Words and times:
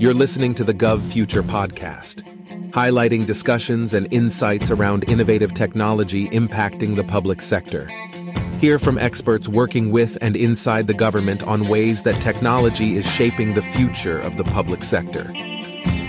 You're 0.00 0.14
listening 0.14 0.54
to 0.54 0.64
the 0.64 0.72
Gov 0.72 1.02
Future 1.02 1.42
podcast, 1.42 2.22
highlighting 2.70 3.26
discussions 3.26 3.92
and 3.92 4.10
insights 4.10 4.70
around 4.70 5.04
innovative 5.10 5.52
technology 5.52 6.26
impacting 6.30 6.96
the 6.96 7.04
public 7.04 7.42
sector. 7.42 7.86
Hear 8.60 8.78
from 8.78 8.96
experts 8.96 9.46
working 9.46 9.90
with 9.90 10.16
and 10.22 10.36
inside 10.36 10.86
the 10.86 10.94
government 10.94 11.42
on 11.42 11.68
ways 11.68 12.00
that 12.04 12.18
technology 12.22 12.96
is 12.96 13.06
shaping 13.12 13.52
the 13.52 13.60
future 13.60 14.18
of 14.18 14.38
the 14.38 14.44
public 14.44 14.82
sector. 14.82 15.30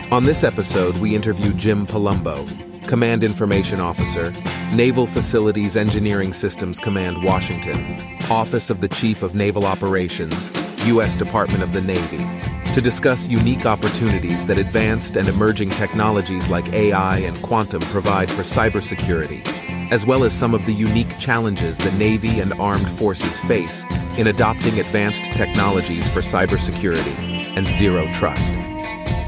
On 0.10 0.24
this 0.24 0.46
episode, 0.46 0.96
we 1.00 1.14
interview 1.14 1.52
Jim 1.56 1.86
Palumbo, 1.86 2.88
Command 2.88 3.26
Information 3.26 3.82
Officer, 3.82 4.32
Naval 4.74 5.06
Facilities 5.06 5.76
Engineering 5.76 6.32
Systems 6.32 6.80
Command, 6.80 7.26
Washington, 7.26 7.98
Office 8.30 8.70
of 8.70 8.80
the 8.80 8.88
Chief 8.88 9.22
of 9.22 9.36
Naval 9.36 9.66
Operations, 9.66 10.50
U.S. 10.88 11.18
Department 11.18 11.62
of 11.62 11.74
the 11.74 11.82
Navy, 11.82 12.26
to 12.74 12.80
discuss 12.80 13.28
unique 13.28 13.66
opportunities 13.66 14.46
that 14.46 14.58
advanced 14.58 15.18
and 15.18 15.28
emerging 15.28 15.70
technologies 15.72 16.48
like 16.50 16.72
AI 16.72 17.18
and 17.18 17.42
quantum 17.42 17.82
provide 17.82 18.32
for 18.32 18.44
cybersecurity, 18.44 19.46
as 19.92 20.06
well 20.06 20.24
as 20.24 20.34
some 20.34 20.54
of 20.54 20.66
the 20.66 20.74
unique 20.74 21.20
challenges 21.20 21.78
the 21.78 21.92
Navy 21.92 22.40
and 22.40 22.54
armed 22.54 22.90
forces 22.92 23.38
face 23.42 23.86
in 24.18 24.28
adopting 24.28 24.80
advanced 24.80 25.22
technologies 25.34 26.08
for 26.08 26.22
cybersecurity 26.22 27.14
and 27.58 27.68
zero 27.68 28.10
trust. 28.14 28.54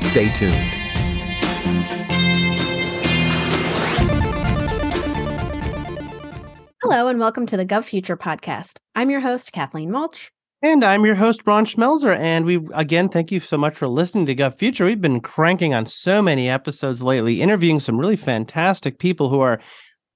Stay 0.08 0.32
tuned. 0.32 0.54
Hello, 6.82 7.08
and 7.08 7.20
welcome 7.20 7.46
to 7.48 7.58
the 7.58 7.66
Gov 7.66 7.84
Future 7.84 8.16
podcast. 8.16 8.78
I'm 8.96 9.10
your 9.10 9.20
host, 9.20 9.52
Kathleen 9.52 9.90
Walch. 9.90 10.30
And 10.64 10.82
I'm 10.86 11.04
your 11.04 11.16
host, 11.16 11.42
Ron 11.46 11.66
Schmelzer. 11.66 12.18
And 12.18 12.46
we, 12.46 12.66
again, 12.74 13.10
thank 13.10 13.34
you 13.34 13.42
so 13.42 13.58
much 13.58 13.76
for 13.76 13.86
listening 13.86 14.26
to 14.28 14.36
Gov 14.36 14.56
Future. 14.56 14.86
We've 14.86 15.02
been 15.02 15.20
cranking 15.20 15.74
on 15.74 15.86
so 15.86 16.22
many 16.22 16.50
episodes 16.50 17.04
lately, 17.04 17.42
interviewing 17.42 17.82
some 17.82 18.00
really 18.00 18.16
fantastic 18.16 18.98
people 18.98 19.28
who 19.28 19.42
are 19.42 19.60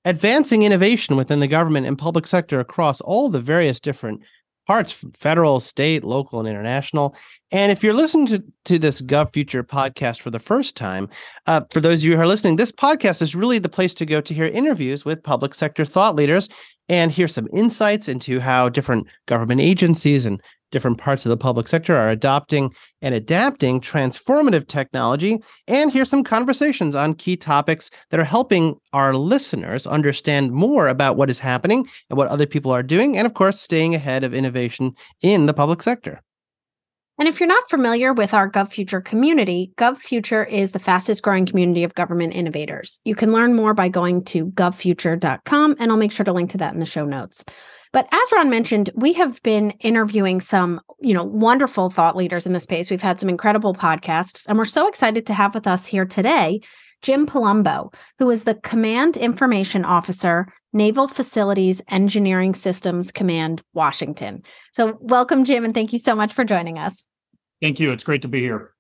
advancing 0.06 0.64
innovation 0.64 1.18
within 1.18 1.42
the 1.42 1.50
government 1.50 1.86
and 1.86 1.98
public 1.98 2.26
sector 2.26 2.62
across 2.62 3.02
all 3.02 3.28
the 3.28 3.42
various 3.42 3.82
different 3.82 4.24
parts 4.68 5.04
federal, 5.16 5.60
state, 5.60 6.04
local, 6.04 6.40
and 6.40 6.48
international. 6.48 7.16
And 7.52 7.72
if 7.72 7.84
you're 7.84 7.94
listening 7.94 8.28
to, 8.28 8.44
to 8.66 8.78
this 8.78 9.02
Gov 9.02 9.34
Future 9.34 9.64
podcast 9.64 10.22
for 10.22 10.30
the 10.30 10.40
first 10.40 10.76
time, 10.76 11.10
uh, 11.46 11.62
for 11.72 11.80
those 11.80 12.02
of 12.02 12.06
you 12.06 12.16
who 12.16 12.22
are 12.22 12.28
listening, 12.28 12.58
this 12.58 12.72
podcast 12.72 13.22
is 13.22 13.36
really 13.36 13.60
the 13.60 13.70
place 13.70 13.94
to 13.96 14.06
go 14.06 14.22
to 14.22 14.34
hear 14.34 14.46
interviews 14.46 15.06
with 15.06 15.24
public 15.24 15.56
sector 15.56 15.86
thought 15.86 16.16
leaders 16.16 16.50
and 16.90 17.12
hear 17.12 17.28
some 17.28 17.48
insights 17.54 18.08
into 18.08 18.40
how 18.40 18.70
different 18.70 19.08
government 19.26 19.62
agencies 19.62 20.26
and 20.26 20.42
different 20.72 20.98
parts 20.98 21.26
of 21.26 21.30
the 21.30 21.38
public 21.38 21.68
sector 21.68 21.96
are 21.96 22.10
adopting 22.10 22.74
and 23.02 23.16
adapting 23.16 23.80
transformative 23.80 24.68
technology, 24.68 25.40
and 25.68 25.92
hear 25.92 26.06
some 26.06 26.24
conversations 26.24 26.96
on 26.96 27.14
key 27.14 27.36
topics 27.38 27.90
that 28.10 28.20
are 28.20 28.26
helping 28.26 28.76
our 28.94 29.14
listeners 29.14 29.88
understand 29.88 30.52
more 30.52 30.88
about 30.88 31.18
what 31.18 31.30
is 31.30 31.40
happening 31.40 31.88
and 32.10 32.18
what 32.18 32.28
other 32.28 32.46
people 32.46 32.72
are 32.72 32.84
doing, 32.84 33.18
and 33.18 33.26
of 33.26 33.34
course, 33.34 33.60
staying 33.60 33.96
ahead 33.96 34.24
of 34.24 34.34
innovation 34.34 34.94
in 35.22 35.46
the 35.46 35.54
public 35.54 35.82
sector. 35.84 36.22
And 37.20 37.28
if 37.28 37.40
you're 37.40 37.48
not 37.48 37.68
familiar 37.68 38.14
with 38.14 38.36
our 38.36 38.48
GovFuture 38.48 39.04
community, 39.04 39.72
GovFuture 39.78 40.48
is 40.48 40.72
the 40.72 40.80
fastest 40.80 41.24
growing 41.24 41.48
community 41.48 41.84
of 41.84 41.96
government 41.96 42.36
innovators. 42.36 43.00
You 43.06 43.16
can 43.16 43.32
learn 43.32 43.56
more 43.56 43.74
by 43.74 43.90
going 43.90 44.24
to 44.26 44.48
govfuture.com, 44.52 45.78
and 45.80 45.92
I'll 45.92 45.98
make 45.98 46.12
sure 46.12 46.26
to 46.26 46.32
link 46.32 46.52
to 46.52 46.60
that 46.60 46.76
in 46.76 46.80
the 46.80 46.86
show 46.86 47.06
notes. 47.06 47.44
But 47.98 48.08
as 48.12 48.32
Ron 48.32 48.52
mentioned, 48.52 48.92
we 48.94 49.14
have 49.14 49.42
been 49.42 49.72
interviewing 49.80 50.40
some, 50.40 50.82
you 51.00 51.16
know, 51.16 51.24
wonderful 51.24 51.90
thought 51.90 52.16
leaders 52.16 52.46
in 52.46 52.54
the 52.54 52.60
space. 52.60 52.92
We've 52.92 53.02
had 53.02 53.20
some 53.20 53.28
incredible 53.28 53.74
podcasts, 53.74 54.46
and 54.48 54.56
we're 54.56 54.66
so 54.66 54.88
excited 54.88 55.26
to 55.26 55.34
have 55.34 55.56
with 55.56 55.66
us 55.66 55.88
here 55.88 56.06
today 56.06 56.62
Jim 57.02 57.26
Palumbo, 57.26 57.92
who 58.20 58.30
is 58.30 58.44
the 58.44 58.54
Command 58.54 59.18
Information 59.18 59.84
Officer, 59.84 60.46
Naval 60.74 61.08
Facilities 61.08 61.82
Engineering 61.88 62.54
Systems 62.54 63.12
Command, 63.12 63.64
Washington. 63.74 64.44
So, 64.74 65.00
welcome, 65.02 65.44
Jim, 65.44 65.66
and 65.66 65.74
thank 65.74 65.92
you 65.92 65.98
so 65.98 66.16
much 66.16 66.34
for 66.34 66.44
joining 66.44 66.78
us. 66.78 67.08
Thank 67.64 67.80
you. 67.80 67.92
It's 67.92 68.04
great 68.04 68.22
to 68.22 68.28
be 68.28 68.42
here. 68.42 68.76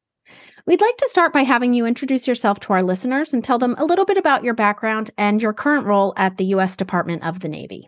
We'd 0.67 0.79
like 0.81 0.97
to 0.97 1.09
start 1.09 1.33
by 1.33 1.41
having 1.41 1.73
you 1.73 1.87
introduce 1.87 2.27
yourself 2.27 2.59
to 2.59 2.73
our 2.73 2.83
listeners 2.83 3.33
and 3.33 3.43
tell 3.43 3.57
them 3.57 3.73
a 3.79 3.85
little 3.85 4.05
bit 4.05 4.17
about 4.17 4.43
your 4.43 4.53
background 4.53 5.09
and 5.17 5.41
your 5.41 5.53
current 5.53 5.87
role 5.87 6.13
at 6.17 6.37
the 6.37 6.45
U.S. 6.45 6.77
Department 6.77 7.23
of 7.23 7.39
the 7.39 7.49
Navy. 7.49 7.87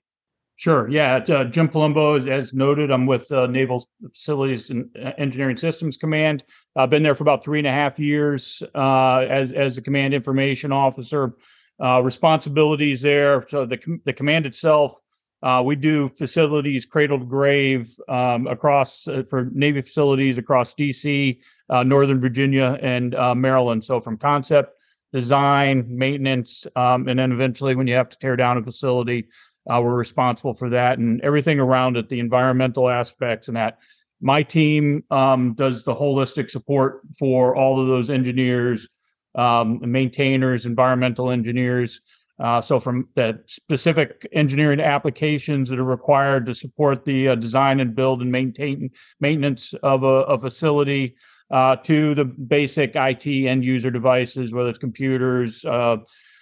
Sure. 0.60 0.90
Yeah. 0.90 1.16
Uh, 1.16 1.46
Jim 1.46 1.70
Palumbo, 1.70 2.18
is, 2.18 2.28
as 2.28 2.54
noted, 2.54 2.92
I'm 2.92 3.06
with 3.06 3.32
uh, 3.32 3.48
Naval 3.48 3.88
Facilities 4.12 4.70
and 4.72 4.90
uh, 5.02 5.14
Engineering 5.18 5.56
Systems 5.56 5.96
Command. 5.96 6.44
I've 6.76 6.90
been 6.90 7.02
there 7.02 7.16
for 7.16 7.24
about 7.24 7.46
three 7.46 7.60
and 7.60 7.68
a 7.68 7.72
half 7.72 7.98
years 7.98 8.62
uh, 8.76 9.20
as 9.30 9.54
as 9.54 9.78
the 9.78 9.82
command 9.82 10.14
information 10.14 10.74
officer. 10.74 11.38
Uh, 11.82 12.02
responsibilities 12.04 13.02
there. 13.02 13.48
So 13.48 13.66
the 13.66 13.80
the 14.04 14.12
command 14.12 14.46
itself, 14.46 15.00
uh, 15.42 15.64
we 15.66 15.78
do 15.78 16.10
facilities 16.10 16.86
cradle 16.86 17.20
to 17.20 17.26
grave 17.26 17.90
um, 18.10 18.46
across 18.48 19.08
for 19.30 19.50
Navy 19.54 19.80
facilities 19.80 20.38
across 20.38 20.74
D.C., 20.74 21.40
Northern 21.70 22.20
Virginia, 22.20 22.78
and 22.82 23.16
Maryland. 23.38 23.86
So 23.86 24.02
from 24.02 24.18
concept, 24.18 24.74
design, 25.14 25.86
maintenance, 25.90 26.68
um, 26.76 27.08
and 27.08 27.18
then 27.18 27.32
eventually 27.32 27.76
when 27.76 27.88
you 27.88 27.96
have 27.96 28.10
to 28.10 28.18
tear 28.18 28.36
down 28.36 28.58
a 28.58 28.62
facility. 28.64 29.30
Uh, 29.70 29.80
we're 29.82 29.96
responsible 29.96 30.54
for 30.54 30.70
that 30.70 30.98
and 30.98 31.22
everything 31.22 31.60
around 31.60 31.96
it, 31.98 32.10
the 32.10 32.20
environmental 32.20 32.90
aspects 32.90 33.48
and 33.48 33.58
that. 33.58 33.78
My 34.22 34.44
team 34.44 35.04
um, 35.12 35.54
does 35.54 35.84
the 35.84 35.96
holistic 35.96 36.50
support 36.50 37.02
for 37.18 37.56
all 37.56 37.80
of 37.80 37.88
those 37.88 38.10
engineers, 38.10 38.90
um, 39.36 39.80
maintainers, 39.90 40.66
environmental 40.66 41.32
engineers. 41.32 42.02
Uh, 42.38 42.60
so, 42.60 42.80
from 42.80 43.08
the 43.16 43.42
specific 43.48 44.28
engineering 44.32 44.80
applications 44.80 45.70
that 45.70 45.80
are 45.80 45.84
required 45.84 46.46
to 46.46 46.54
support 46.54 47.06
the 47.06 47.30
uh, 47.30 47.36
design 47.36 47.80
and 47.80 47.96
build 47.96 48.22
and 48.22 48.32
maintain 48.32 48.90
maintenance 49.20 49.74
of 49.84 50.04
a, 50.04 50.24
a 50.24 50.38
facility, 50.38 51.16
uh, 51.52 51.76
to 51.78 52.14
the 52.16 52.26
basic 52.26 52.96
IT 52.96 53.26
end 53.26 53.64
user 53.64 53.92
devices, 53.92 54.54
whether 54.54 54.70
it's 54.70 54.80
computers, 54.80 55.66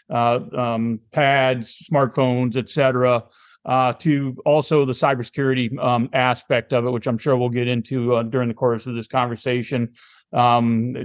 uh, 0.10 0.40
um, 0.56 1.00
pads, 1.12 1.88
smartphones, 1.92 2.56
etc. 2.56 3.24
Uh, 3.66 3.92
to 3.94 4.36
also 4.46 4.86
the 4.86 4.94
cybersecurity 4.94 5.78
um, 5.84 6.10
aspect 6.14 6.72
of 6.72 6.86
it, 6.86 6.92
which 6.92 7.08
I'm 7.08 7.18
sure 7.18 7.36
we'll 7.36 7.50
get 7.50 7.68
into 7.68 8.16
uh, 8.16 8.24
during 8.24 8.48
the 8.48 8.54
course 8.54 8.88
of 8.88 8.96
this 8.96 9.08
conversation. 9.08 9.94
Um, 10.34 10.96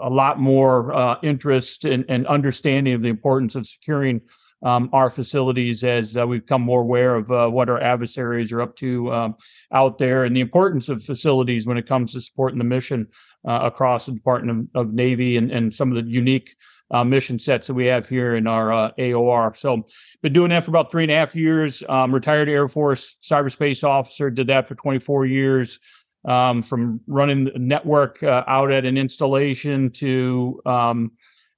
a 0.00 0.10
lot 0.10 0.40
more 0.40 0.92
uh, 0.94 1.16
interest 1.22 1.84
and, 1.84 2.04
and, 2.08 2.26
understanding 2.26 2.94
of 2.94 3.00
the 3.00 3.08
importance 3.08 3.54
of 3.54 3.64
securing 3.64 4.22
um, 4.62 4.90
our 4.92 5.10
facilities 5.10 5.84
as 5.84 6.16
uh, 6.16 6.26
we've 6.26 6.42
become 6.42 6.62
more 6.62 6.82
aware 6.82 7.16
of 7.16 7.30
uh, 7.30 7.48
what 7.48 7.68
our 7.68 7.80
adversaries 7.80 8.52
are 8.52 8.62
up 8.62 8.76
to 8.76 9.12
um, 9.12 9.34
out 9.72 9.98
there 9.98 10.24
and 10.24 10.36
the 10.36 10.40
importance 10.40 10.88
of 10.88 11.02
facilities 11.02 11.66
when 11.66 11.76
it 11.76 11.86
comes 11.86 12.12
to 12.12 12.20
supporting 12.20 12.58
the 12.58 12.64
mission 12.64 13.08
uh, 13.46 13.60
across 13.62 14.06
the 14.06 14.12
Department 14.12 14.68
of, 14.74 14.86
of 14.86 14.94
Navy 14.94 15.36
and, 15.36 15.50
and 15.50 15.74
some 15.74 15.90
of 15.90 16.04
the 16.04 16.10
unique 16.10 16.54
uh, 16.92 17.02
mission 17.02 17.38
sets 17.38 17.66
that 17.66 17.74
we 17.74 17.86
have 17.86 18.08
here 18.08 18.36
in 18.36 18.46
our 18.46 18.72
uh, 18.72 18.90
AOR. 18.98 19.56
So, 19.56 19.84
been 20.22 20.32
doing 20.32 20.50
that 20.50 20.64
for 20.64 20.70
about 20.70 20.90
three 20.90 21.02
and 21.02 21.10
a 21.10 21.14
half 21.14 21.34
years. 21.34 21.82
Um, 21.88 22.14
retired 22.14 22.48
Air 22.48 22.68
Force 22.68 23.18
cyberspace 23.22 23.82
officer, 23.82 24.30
did 24.30 24.46
that 24.48 24.68
for 24.68 24.74
24 24.74 25.26
years. 25.26 25.80
Um, 26.24 26.62
from 26.62 27.00
running 27.08 27.46
the 27.46 27.58
network 27.58 28.22
uh, 28.22 28.44
out 28.46 28.70
at 28.70 28.84
an 28.84 28.96
installation 28.96 29.90
to 29.90 30.62
um, 30.64 31.10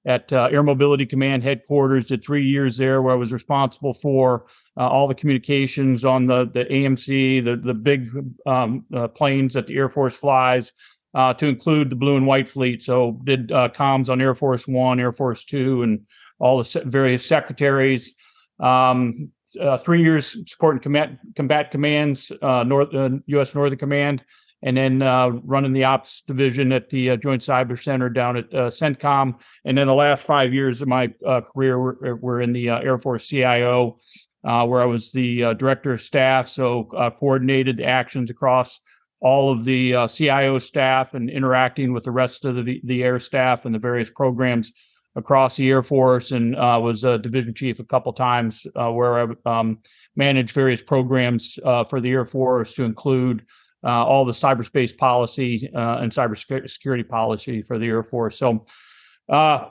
at 0.07 0.33
uh, 0.33 0.49
Air 0.51 0.63
Mobility 0.63 1.05
Command 1.05 1.43
headquarters. 1.43 2.07
Did 2.07 2.25
three 2.25 2.47
years 2.47 2.79
there, 2.79 3.03
where 3.03 3.13
I 3.13 3.17
was 3.17 3.31
responsible 3.31 3.93
for 3.93 4.47
uh, 4.79 4.89
all 4.89 5.07
the 5.07 5.15
communications 5.15 6.05
on 6.05 6.27
the 6.27 6.47
the 6.47 6.65
AMC, 6.65 7.45
the 7.45 7.57
the 7.57 7.75
big 7.75 8.11
um, 8.47 8.87
uh, 8.95 9.09
planes 9.09 9.53
that 9.53 9.67
the 9.67 9.77
Air 9.77 9.91
Force 9.91 10.17
flies 10.17 10.73
uh, 11.15 11.33
to 11.35 11.47
include 11.47 11.91
the 11.91 11.97
blue 11.97 12.17
and 12.17 12.27
white 12.27 12.49
fleet. 12.49 12.83
So 12.83 13.21
did 13.25 13.53
uh, 13.53 13.69
comms 13.69 14.09
on 14.09 14.21
Air 14.21 14.35
Force 14.35 14.67
One, 14.67 14.99
Air 14.99 15.13
Force 15.13 15.45
Two, 15.45 15.83
and 15.83 16.01
all 16.39 16.63
the 16.63 16.83
various 16.85 17.25
secretaries. 17.25 18.15
Um, 18.61 19.31
uh, 19.61 19.77
three 19.77 20.03
years 20.03 20.37
supporting 20.51 20.81
combat, 20.81 21.19
combat 21.37 21.71
commands, 21.71 22.33
uh, 22.43 22.65
North 22.65 22.89
U.S. 22.93 23.55
Uh, 23.55 23.59
Northern 23.59 23.79
Command, 23.79 24.25
and 24.63 24.77
then 24.77 25.03
uh, 25.03 25.29
running 25.29 25.73
the 25.73 25.85
ops 25.85 26.23
division 26.23 26.73
at 26.73 26.91
the 26.91 27.17
Joint 27.19 27.43
Cyber 27.43 27.81
Center 27.81 28.09
down 28.09 28.37
at 28.37 28.51
CENTCOM. 28.51 29.35
And 29.65 29.79
then 29.79 29.87
the 29.87 29.95
last 29.95 30.27
five 30.27 30.53
years 30.53 30.83
of 30.83 30.89
my 30.89 31.13
career 31.53 31.79
were, 31.79 32.17
were, 32.17 32.41
in 32.41 32.53
the 32.53 32.69
Air 32.71 32.99
Force 32.99 33.29
CIO, 33.29 34.01
where 34.43 34.81
I 34.81 34.87
was 34.87 35.13
the 35.13 35.55
director 35.55 35.93
of 35.93 36.01
staff, 36.01 36.49
so 36.49 36.85
coordinated 37.19 37.81
actions 37.81 38.31
across 38.31 38.81
all 39.21 39.51
of 39.51 39.65
the 39.65 39.95
uh, 39.95 40.07
CIO 40.07 40.59
staff 40.59 41.15
and 41.15 41.31
interacting 41.31 41.93
with 41.93 42.05
the 42.05 42.11
rest 42.11 42.45
of 42.45 42.65
the, 42.65 42.81
the 42.85 43.03
air 43.03 43.19
staff 43.19 43.65
and 43.65 43.75
the 43.75 43.79
various 43.79 44.11
programs 44.11 44.73
across 45.17 45.57
the 45.57 45.69
Air 45.71 45.83
Force, 45.83 46.33
and 46.33 46.57
uh, 46.57 46.79
was 46.83 47.05
a 47.05 47.19
division 47.19 47.55
chief 47.55 47.79
a 47.79 47.85
couple 47.85 48.13
times 48.13 48.67
uh, 48.77 48.91
where 48.91 49.35
I 49.47 49.61
um, 49.61 49.79
managed 50.17 50.55
various 50.55 50.83
programs 50.83 51.59
uh, 51.65 51.85
for 51.85 52.01
the 52.01 52.11
Air 52.11 52.25
Force 52.25 52.75
to 52.75 52.85
include 52.85 53.45
uh, 53.85 54.05
all 54.05 54.25
the 54.25 54.33
cyberspace 54.33 54.97
policy 54.97 55.71
uh, 55.75 55.99
and 55.99 56.11
cybersecurity 56.11 57.09
policy 57.09 57.63
for 57.63 57.79
the 57.79 57.87
Air 57.87 58.03
Force. 58.03 58.39
So, 58.39 58.67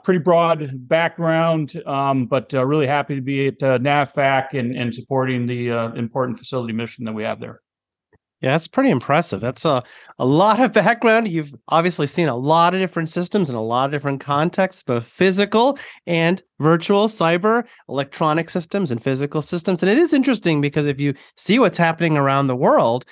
pretty 0.02 0.20
broad 0.20 0.88
background, 0.88 1.80
um, 1.86 2.26
but 2.26 2.52
really 2.52 2.86
happy 2.86 3.14
to 3.16 3.20
be 3.20 3.48
at 3.48 3.58
NAVFAC 3.58 4.58
and, 4.58 4.74
and 4.74 4.94
supporting 4.94 5.46
the 5.46 5.68
important 5.96 6.38
facility 6.38 6.72
mission 6.72 7.04
that 7.04 7.12
we 7.12 7.22
have 7.22 7.40
there. 7.40 7.60
Yeah, 8.44 8.50
that's 8.50 8.68
pretty 8.68 8.90
impressive. 8.90 9.40
That's 9.40 9.64
a, 9.64 9.82
a 10.18 10.26
lot 10.26 10.60
of 10.60 10.74
background. 10.74 11.28
You've 11.28 11.54
obviously 11.68 12.06
seen 12.06 12.28
a 12.28 12.36
lot 12.36 12.74
of 12.74 12.80
different 12.80 13.08
systems 13.08 13.48
in 13.48 13.56
a 13.56 13.62
lot 13.62 13.86
of 13.86 13.90
different 13.90 14.20
contexts, 14.20 14.82
both 14.82 15.06
physical 15.06 15.78
and 16.06 16.42
virtual, 16.60 17.08
cyber, 17.08 17.64
electronic 17.88 18.50
systems, 18.50 18.90
and 18.90 19.02
physical 19.02 19.40
systems. 19.40 19.82
And 19.82 19.90
it 19.90 19.96
is 19.96 20.12
interesting 20.12 20.60
because 20.60 20.86
if 20.86 21.00
you 21.00 21.14
see 21.38 21.58
what's 21.58 21.78
happening 21.78 22.18
around 22.18 22.48
the 22.48 22.54
world, 22.54 23.06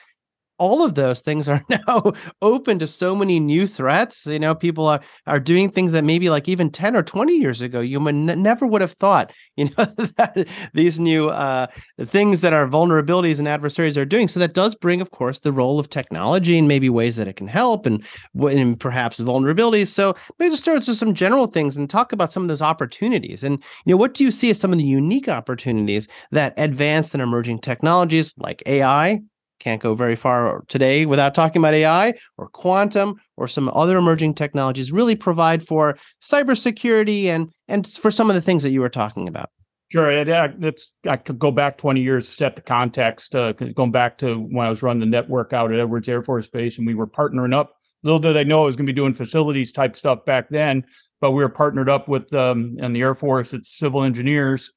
all 0.62 0.84
of 0.84 0.94
those 0.94 1.22
things 1.22 1.48
are 1.48 1.60
now 1.68 2.12
open 2.40 2.78
to 2.78 2.86
so 2.86 3.16
many 3.16 3.40
new 3.40 3.66
threats. 3.66 4.26
You 4.26 4.38
know, 4.38 4.54
people 4.54 4.86
are 4.86 5.00
are 5.26 5.40
doing 5.40 5.68
things 5.68 5.90
that 5.90 6.04
maybe 6.04 6.30
like 6.30 6.48
even 6.48 6.70
10 6.70 6.94
or 6.94 7.02
20 7.02 7.32
years 7.36 7.60
ago 7.60 7.80
you 7.80 8.06
n- 8.06 8.40
never 8.40 8.64
would 8.64 8.80
have 8.80 8.92
thought, 8.92 9.32
you 9.56 9.64
know, 9.64 9.84
that 10.16 10.48
these 10.72 11.00
new 11.00 11.28
uh, 11.30 11.66
things 12.00 12.42
that 12.42 12.52
our 12.52 12.68
vulnerabilities 12.68 13.40
and 13.40 13.48
adversaries 13.48 13.98
are 13.98 14.04
doing. 14.04 14.28
So 14.28 14.38
that 14.38 14.54
does 14.54 14.76
bring, 14.76 15.00
of 15.00 15.10
course, 15.10 15.40
the 15.40 15.50
role 15.50 15.80
of 15.80 15.90
technology 15.90 16.56
and 16.56 16.68
maybe 16.68 16.88
ways 16.88 17.16
that 17.16 17.26
it 17.26 17.34
can 17.34 17.48
help 17.48 17.84
and, 17.84 18.04
and 18.40 18.78
perhaps 18.78 19.18
vulnerabilities. 19.18 19.88
So 19.88 20.14
maybe 20.38 20.52
just 20.52 20.62
start 20.62 20.86
with 20.86 20.96
some 20.96 21.14
general 21.14 21.48
things 21.48 21.76
and 21.76 21.90
talk 21.90 22.12
about 22.12 22.32
some 22.32 22.44
of 22.44 22.48
those 22.48 22.62
opportunities. 22.62 23.42
And, 23.42 23.60
you 23.84 23.94
know, 23.94 23.96
what 23.96 24.14
do 24.14 24.22
you 24.22 24.30
see 24.30 24.50
as 24.50 24.60
some 24.60 24.72
of 24.72 24.78
the 24.78 24.84
unique 24.84 25.28
opportunities 25.28 26.06
that 26.30 26.54
advanced 26.56 27.14
and 27.14 27.22
emerging 27.22 27.58
technologies 27.58 28.32
like 28.38 28.62
AI, 28.66 29.22
can't 29.62 29.80
go 29.80 29.94
very 29.94 30.16
far 30.16 30.64
today 30.68 31.06
without 31.06 31.34
talking 31.34 31.62
about 31.62 31.74
AI 31.74 32.14
or 32.36 32.48
quantum 32.48 33.14
or 33.36 33.46
some 33.46 33.68
other 33.68 33.96
emerging 33.96 34.34
technologies 34.34 34.90
really 34.90 35.14
provide 35.14 35.66
for 35.66 35.96
cybersecurity 36.20 37.26
and 37.26 37.52
and 37.68 37.86
for 37.86 38.10
some 38.10 38.28
of 38.28 38.34
the 38.34 38.42
things 38.42 38.62
that 38.64 38.70
you 38.70 38.80
were 38.80 38.88
talking 38.88 39.28
about. 39.28 39.50
Sure, 39.92 40.10
it's 40.10 40.94
I 41.06 41.16
could 41.16 41.38
go 41.38 41.50
back 41.50 41.78
20 41.78 42.00
years 42.00 42.26
to 42.26 42.32
set 42.32 42.56
the 42.56 42.62
context. 42.62 43.36
Uh, 43.36 43.52
going 43.52 43.92
back 43.92 44.18
to 44.18 44.36
when 44.36 44.66
I 44.66 44.70
was 44.70 44.82
running 44.82 45.00
the 45.00 45.06
network 45.06 45.52
out 45.52 45.72
at 45.72 45.78
Edwards 45.78 46.08
Air 46.08 46.22
Force 46.22 46.48
Base, 46.48 46.78
and 46.78 46.86
we 46.86 46.94
were 46.94 47.06
partnering 47.06 47.54
up. 47.54 47.76
Little 48.02 48.18
did 48.18 48.36
I 48.36 48.42
know 48.42 48.62
I 48.62 48.66
was 48.66 48.74
going 48.74 48.86
to 48.86 48.92
be 48.92 48.96
doing 48.96 49.14
facilities 49.14 49.70
type 49.70 49.94
stuff 49.94 50.24
back 50.24 50.48
then, 50.48 50.84
but 51.20 51.32
we 51.32 51.42
were 51.42 51.48
partnered 51.48 51.88
up 51.88 52.08
with 52.08 52.32
um, 52.34 52.76
and 52.80 52.96
the 52.96 53.02
Air 53.02 53.14
Force, 53.14 53.52
it's 53.52 53.70
civil 53.70 54.02
engineers 54.02 54.72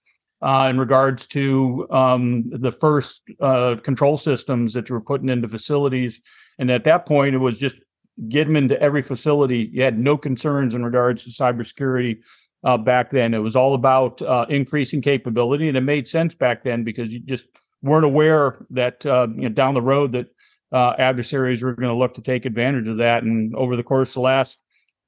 uh, 0.46 0.68
in 0.70 0.80
regards 0.80 1.26
to 1.26 1.88
um, 1.90 2.44
the 2.52 2.72
first 2.72 3.24
uh, 3.42 3.76
control 3.84 4.16
systems 4.16 4.74
that 4.74 4.88
you 4.88 4.94
were 4.94 5.02
putting 5.02 5.28
into 5.28 5.50
facilities. 5.50 6.22
And 6.60 6.70
at 6.70 6.84
that 6.84 7.08
point, 7.08 7.34
it 7.34 7.40
was 7.40 7.58
just 7.58 7.78
get 8.30 8.46
them 8.46 8.56
into 8.56 8.80
every 8.80 9.02
facility. 9.02 9.72
You 9.74 9.82
had 9.82 9.98
no 9.98 10.18
concerns 10.18 10.76
in 10.76 10.86
regards 10.86 11.24
to 11.24 11.32
cybersecurity 11.32 12.20
uh, 12.64 12.78
back 12.78 13.10
then. 13.10 13.34
It 13.34 13.40
was 13.40 13.56
all 13.56 13.74
about 13.74 14.22
uh, 14.22 14.46
increasing 14.48 15.02
capability, 15.02 15.68
and 15.68 15.76
it 15.76 15.82
made 15.82 16.08
sense 16.08 16.36
back 16.36 16.64
then 16.64 16.84
because 16.84 17.12
you 17.12 17.22
just 17.22 17.48
weren't 17.82 18.06
aware 18.06 18.64
that 18.70 19.04
uh, 19.04 19.28
you 19.36 19.44
know, 19.44 19.50
down 19.50 19.74
the 19.74 19.82
road 19.82 20.12
that 20.12 20.28
uh, 20.72 20.94
adversaries 21.00 21.64
were 21.64 21.74
going 21.74 21.90
to 21.90 21.96
look 21.96 22.14
to 22.14 22.22
take 22.22 22.46
advantage 22.46 22.88
of 22.88 22.98
that. 22.98 23.24
And 23.24 23.56
over 23.56 23.76
the 23.76 23.84
course 23.84 24.12
of 24.12 24.16
the 24.16 24.22
last 24.22 24.62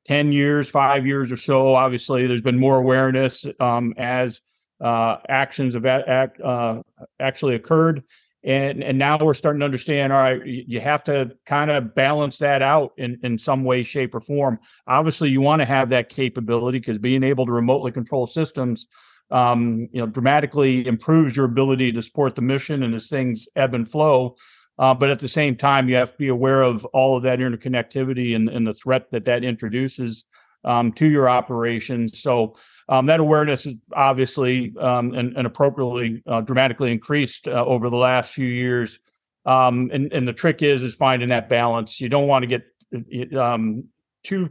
10 0.06 0.32
years, 0.32 0.68
five 0.68 1.06
years 1.06 1.32
or 1.32 1.38
so, 1.38 1.76
obviously, 1.76 2.26
there's 2.26 2.42
been 2.42 2.60
more 2.60 2.78
awareness 2.78 3.46
um, 3.60 3.94
as 3.98 4.42
uh, 4.82 5.18
actions 5.28 5.74
have 5.74 5.86
act, 5.86 6.40
uh, 6.42 6.82
actually 7.20 7.56
occurred. 7.56 8.04
And, 8.44 8.84
and 8.84 8.98
now 8.98 9.18
we're 9.18 9.34
starting 9.34 9.60
to 9.60 9.66
understand 9.66 10.14
all 10.14 10.20
right 10.20 10.46
you 10.46 10.80
have 10.80 11.04
to 11.06 11.36
kind 11.46 11.72
of 11.72 11.96
balance 11.96 12.38
that 12.38 12.62
out 12.62 12.94
in, 12.98 13.20
in 13.24 13.38
some 13.38 13.64
way 13.64 13.84
shape 13.84 14.14
or 14.14 14.22
form. 14.22 14.60
Obviously 14.86 15.30
you 15.30 15.42
want 15.42 15.60
to 15.62 15.66
have 15.66 15.90
that 15.90 16.10
capability 16.10 16.80
because 16.80 16.98
being 16.98 17.24
able 17.24 17.46
to 17.46 17.52
remotely 17.52 17.92
control 17.92 18.28
systems 18.28 18.88
um, 19.32 19.90
you 19.92 20.00
know 20.00 20.06
dramatically 20.06 20.88
improves 20.88 21.36
your 21.36 21.46
ability 21.46 21.92
to 21.92 22.02
support 22.02 22.36
the 22.36 22.42
mission 22.42 22.84
and 22.84 22.94
as 22.94 23.10
things 23.10 23.48
ebb 23.56 23.74
and 23.74 23.90
flow. 23.90 24.36
Uh, 24.80 24.94
but 24.94 25.10
at 25.10 25.20
the 25.20 25.28
same 25.28 25.56
time 25.56 25.90
you 25.90 25.96
have 25.96 26.12
to 26.12 26.18
be 26.18 26.28
aware 26.28 26.62
of 26.62 26.86
all 26.94 27.18
of 27.18 27.24
that 27.24 27.40
interconnectivity 27.40 28.36
and, 28.36 28.48
and 28.50 28.68
the 28.68 28.74
threat 28.74 29.10
that 29.12 29.26
that 29.26 29.44
introduces 29.44 30.26
um, 30.64 30.92
to 30.94 31.10
your 31.10 31.28
operations. 31.28 32.20
So 32.20 32.56
um, 32.90 33.06
that 33.08 33.20
awareness 33.20 33.66
is 33.66 33.76
obviously 33.94 34.74
um, 34.80 35.14
and, 35.14 35.36
and, 35.36 35.46
appropriately 35.46 36.24
uh, 36.26 36.42
dramatically 36.42 36.92
increased 36.92 37.48
uh, 37.48 37.66
over 37.66 37.90
the 37.90 37.98
last 37.98 38.34
few 38.34 38.48
years. 38.48 39.00
Um, 39.46 39.90
and, 39.94 40.12
and, 40.14 40.28
the 40.28 40.34
trick 40.34 40.62
is 40.62 40.84
is 40.84 40.96
finding 40.96 41.30
that 41.30 41.48
balance. 41.50 42.02
You 42.02 42.10
don't 42.10 42.28
want 42.28 42.44
to 42.44 42.60
get 42.94 43.38
um, 43.38 43.86
too. 44.24 44.50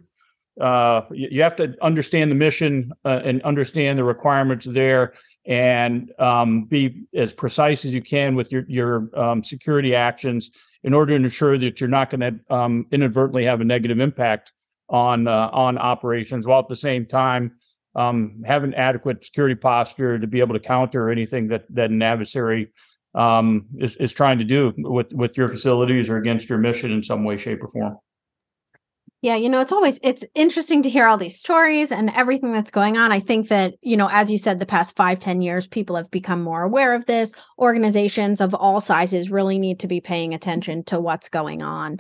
Uh, 0.59 1.03
you 1.11 1.43
have 1.43 1.57
to 1.57 1.75
understand 1.83 2.31
the 2.31 2.35
mission 2.35 2.91
uh, 3.05 3.21
and 3.23 3.43
understand 3.43 3.99
the 3.99 4.05
requirements 4.05 4.65
there, 4.65 5.13
and 5.45 6.13
um, 6.19 6.65
be 6.65 7.05
as 7.15 7.35
precise 7.35 7.85
as 7.85 7.95
you 7.95 8.01
can 8.01 8.35
with 8.35 8.51
your 8.51 8.65
your 8.69 9.11
um, 9.19 9.43
security 9.43 9.95
actions 9.95 10.51
in 10.83 10.95
order 10.95 11.13
to 11.13 11.25
ensure 11.25 11.59
that 11.59 11.79
you're 11.79 11.91
not 11.91 12.09
going 12.09 12.21
to 12.21 12.85
inadvertently 12.91 13.45
have 13.45 13.61
a 13.61 13.65
negative 13.65 14.01
impact 14.01 14.53
on 14.89 15.29
uh, 15.29 15.51
on 15.53 15.77
operations, 15.77 16.47
while 16.47 16.61
at 16.61 16.69
the 16.69 16.77
same 16.77 17.05
time 17.05 17.53
um, 17.97 18.45
have 18.47 18.63
an 18.63 18.75
adequate 18.75 19.25
security 19.25 19.57
posture 19.57 20.19
to 20.19 20.27
be 20.27 20.41
able 20.41 20.55
to 20.55 20.61
counter 20.61 21.11
anything 21.11 21.49
that 21.49 21.65
that 21.71 21.91
an 21.91 22.03
adversary 22.03 22.73
um, 23.15 23.67
is, 23.79 23.97
is 23.97 24.13
trying 24.13 24.39
to 24.39 24.45
do 24.45 24.73
with 24.77 25.13
with 25.15 25.37
your 25.37 25.49
facilities 25.49 26.09
or 26.09 26.19
against 26.19 26.49
your 26.49 26.59
mission 26.59 26.93
in 26.93 27.03
some 27.03 27.25
way, 27.25 27.39
shape, 27.39 27.63
or 27.65 27.69
form. 27.69 27.97
Yeah, 29.23 29.35
you 29.35 29.49
know, 29.49 29.61
it's 29.61 29.73
always 29.73 29.99
it's 30.03 30.25
interesting 30.35 30.83
to 30.83 30.91
hear 30.91 31.07
all 31.07 31.17
these 31.17 31.39
stories 31.39 31.91
and 31.91 32.11
everything 32.11 32.53
that's 32.53 32.71
going 32.71 32.99
on. 32.99 33.11
I 33.13 33.19
think 33.19 33.49
that, 33.49 33.75
you 33.81 33.97
know, 33.97 34.09
as 34.13 34.31
you 34.31 34.37
said, 34.39 34.61
the 34.61 34.67
past 34.67 34.95
five 34.95 35.19
ten 35.19 35.41
years, 35.41 35.67
people 35.67 35.97
have 35.97 36.11
become 36.11 36.43
more 36.43 36.63
aware 36.63 36.95
of 36.95 37.07
this. 37.07 37.33
Organizations 37.59 38.41
of 38.43 38.55
all 38.55 38.79
sizes 38.79 39.31
really 39.31 39.59
need 39.59 39.81
to 39.81 39.89
be 39.89 40.01
paying 40.01 40.35
attention 40.35 40.85
to 40.85 41.01
what's 41.01 41.31
going 41.31 41.63
on. 41.63 41.99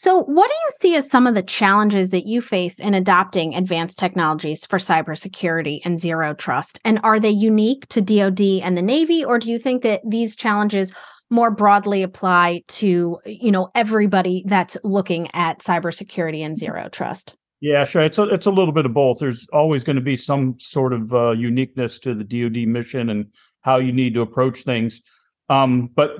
So, 0.00 0.22
what 0.22 0.48
do 0.48 0.54
you 0.54 0.68
see 0.70 0.96
as 0.96 1.10
some 1.10 1.26
of 1.26 1.34
the 1.34 1.42
challenges 1.42 2.08
that 2.08 2.26
you 2.26 2.40
face 2.40 2.80
in 2.80 2.94
adopting 2.94 3.54
advanced 3.54 3.98
technologies 3.98 4.64
for 4.64 4.78
cybersecurity 4.78 5.82
and 5.84 6.00
zero 6.00 6.32
trust? 6.32 6.80
And 6.86 7.00
are 7.02 7.20
they 7.20 7.28
unique 7.28 7.86
to 7.88 8.00
DoD 8.00 8.40
and 8.62 8.78
the 8.78 8.82
Navy, 8.82 9.22
or 9.22 9.38
do 9.38 9.50
you 9.50 9.58
think 9.58 9.82
that 9.82 10.00
these 10.08 10.34
challenges 10.34 10.94
more 11.28 11.50
broadly 11.50 12.02
apply 12.02 12.62
to 12.68 13.18
you 13.26 13.52
know 13.52 13.68
everybody 13.74 14.42
that's 14.46 14.78
looking 14.84 15.28
at 15.34 15.58
cybersecurity 15.58 16.40
and 16.46 16.56
zero 16.56 16.88
trust? 16.88 17.36
Yeah, 17.60 17.84
sure. 17.84 18.00
It's 18.00 18.16
a, 18.16 18.22
it's 18.22 18.46
a 18.46 18.50
little 18.50 18.72
bit 18.72 18.86
of 18.86 18.94
both. 18.94 19.18
There's 19.18 19.46
always 19.52 19.84
going 19.84 19.96
to 19.96 20.02
be 20.02 20.16
some 20.16 20.58
sort 20.58 20.94
of 20.94 21.12
uh, 21.12 21.32
uniqueness 21.32 21.98
to 21.98 22.14
the 22.14 22.24
DoD 22.24 22.66
mission 22.66 23.10
and 23.10 23.26
how 23.60 23.76
you 23.76 23.92
need 23.92 24.14
to 24.14 24.22
approach 24.22 24.62
things. 24.62 25.02
Um, 25.50 25.90
but 25.96 26.10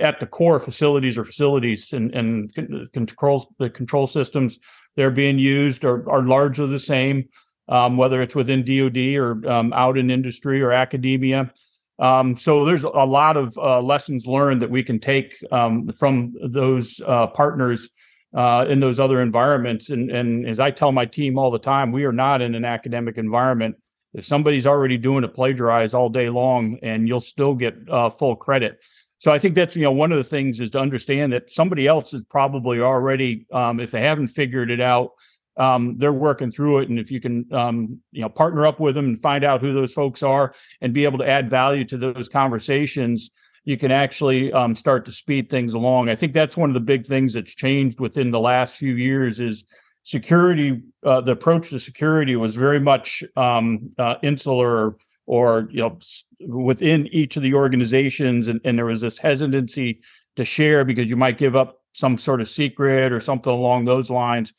at 0.00 0.18
the 0.18 0.26
core, 0.26 0.58
facilities 0.58 1.16
or 1.16 1.24
facilities 1.24 1.92
and, 1.92 2.12
and 2.12 2.52
controls 2.92 3.46
the 3.60 3.70
control 3.70 4.08
systems 4.08 4.58
they're 4.96 5.12
being 5.12 5.38
used 5.38 5.84
are, 5.84 6.10
are 6.10 6.24
largely 6.24 6.66
the 6.66 6.78
same, 6.80 7.28
um, 7.68 7.96
whether 7.96 8.20
it's 8.20 8.34
within 8.34 8.64
DoD 8.64 9.14
or 9.14 9.48
um, 9.48 9.72
out 9.72 9.96
in 9.96 10.10
industry 10.10 10.60
or 10.60 10.72
academia. 10.72 11.52
Um, 12.00 12.34
so 12.34 12.64
there's 12.64 12.82
a 12.82 12.88
lot 12.88 13.36
of 13.36 13.56
uh, 13.58 13.80
lessons 13.80 14.26
learned 14.26 14.60
that 14.62 14.70
we 14.70 14.82
can 14.82 14.98
take 14.98 15.36
um, 15.52 15.88
from 15.96 16.34
those 16.42 17.00
uh, 17.06 17.28
partners 17.28 17.90
uh, 18.34 18.66
in 18.68 18.80
those 18.80 18.98
other 18.98 19.20
environments. 19.20 19.90
And, 19.90 20.10
and 20.10 20.48
as 20.48 20.58
I 20.58 20.72
tell 20.72 20.90
my 20.90 21.06
team 21.06 21.38
all 21.38 21.52
the 21.52 21.58
time, 21.60 21.92
we 21.92 22.04
are 22.04 22.12
not 22.12 22.42
in 22.42 22.56
an 22.56 22.64
academic 22.64 23.18
environment 23.18 23.76
if 24.14 24.24
somebody's 24.24 24.66
already 24.66 24.96
doing 24.96 25.24
a 25.24 25.28
plagiarize 25.28 25.94
all 25.94 26.08
day 26.08 26.28
long 26.28 26.78
and 26.82 27.06
you'll 27.06 27.20
still 27.20 27.54
get 27.54 27.76
uh, 27.88 28.10
full 28.10 28.36
credit. 28.36 28.78
So 29.18 29.30
i 29.30 29.38
think 29.38 29.54
that's 29.54 29.76
you 29.76 29.82
know 29.82 29.92
one 29.92 30.12
of 30.12 30.18
the 30.18 30.24
things 30.24 30.60
is 30.60 30.70
to 30.70 30.80
understand 30.80 31.32
that 31.34 31.50
somebody 31.50 31.86
else 31.86 32.14
is 32.14 32.24
probably 32.24 32.80
already 32.80 33.46
um, 33.52 33.78
if 33.78 33.90
they 33.90 34.00
haven't 34.00 34.28
figured 34.28 34.70
it 34.70 34.80
out 34.80 35.10
um, 35.56 35.98
they're 35.98 36.12
working 36.12 36.50
through 36.50 36.78
it. 36.78 36.88
And 36.88 36.98
if 36.98 37.10
you 37.10 37.20
can 37.20 37.44
um, 37.52 38.00
you 38.12 38.22
know 38.22 38.28
partner 38.28 38.66
up 38.66 38.80
with 38.80 38.94
them 38.94 39.04
and 39.06 39.20
find 39.20 39.44
out 39.44 39.60
who 39.60 39.72
those 39.72 39.92
folks 39.92 40.22
are 40.22 40.54
and 40.80 40.94
be 40.94 41.04
able 41.04 41.18
to 41.18 41.28
add 41.28 41.50
value 41.50 41.84
to 41.86 41.98
those 41.98 42.28
conversations 42.28 43.30
you 43.64 43.76
can 43.76 43.90
actually 43.90 44.52
um, 44.52 44.74
start 44.74 45.04
to 45.04 45.12
speed 45.12 45.50
things 45.50 45.74
along. 45.74 46.08
I 46.08 46.14
think 46.14 46.32
that's 46.32 46.56
one 46.56 46.70
of 46.70 46.74
the 46.74 46.80
big 46.80 47.06
things 47.06 47.34
that's 47.34 47.54
changed 47.54 48.00
within 48.00 48.30
the 48.30 48.40
last 48.40 48.76
few 48.76 48.94
years 48.94 49.38
is 49.38 49.64
security, 50.02 50.82
uh, 51.04 51.20
the 51.20 51.32
approach 51.32 51.70
to 51.70 51.78
security 51.78 52.36
was 52.36 52.56
very 52.56 52.80
much 52.80 53.22
um, 53.36 53.90
uh, 53.98 54.16
insular 54.22 54.96
or 55.26 55.68
you 55.70 55.80
know 55.80 55.98
within 56.46 57.06
each 57.08 57.36
of 57.36 57.42
the 57.42 57.54
organizations, 57.54 58.48
and, 58.48 58.60
and 58.64 58.76
there 58.76 58.86
was 58.86 59.00
this 59.00 59.18
hesitancy 59.18 60.00
to 60.36 60.44
share 60.44 60.84
because 60.84 61.08
you 61.08 61.16
might 61.16 61.38
give 61.38 61.54
up 61.54 61.80
some 61.92 62.18
sort 62.18 62.40
of 62.40 62.48
secret 62.48 63.12
or 63.12 63.20
something 63.20 63.52
along 63.52 63.84
those 63.84 64.10
lines. 64.10 64.52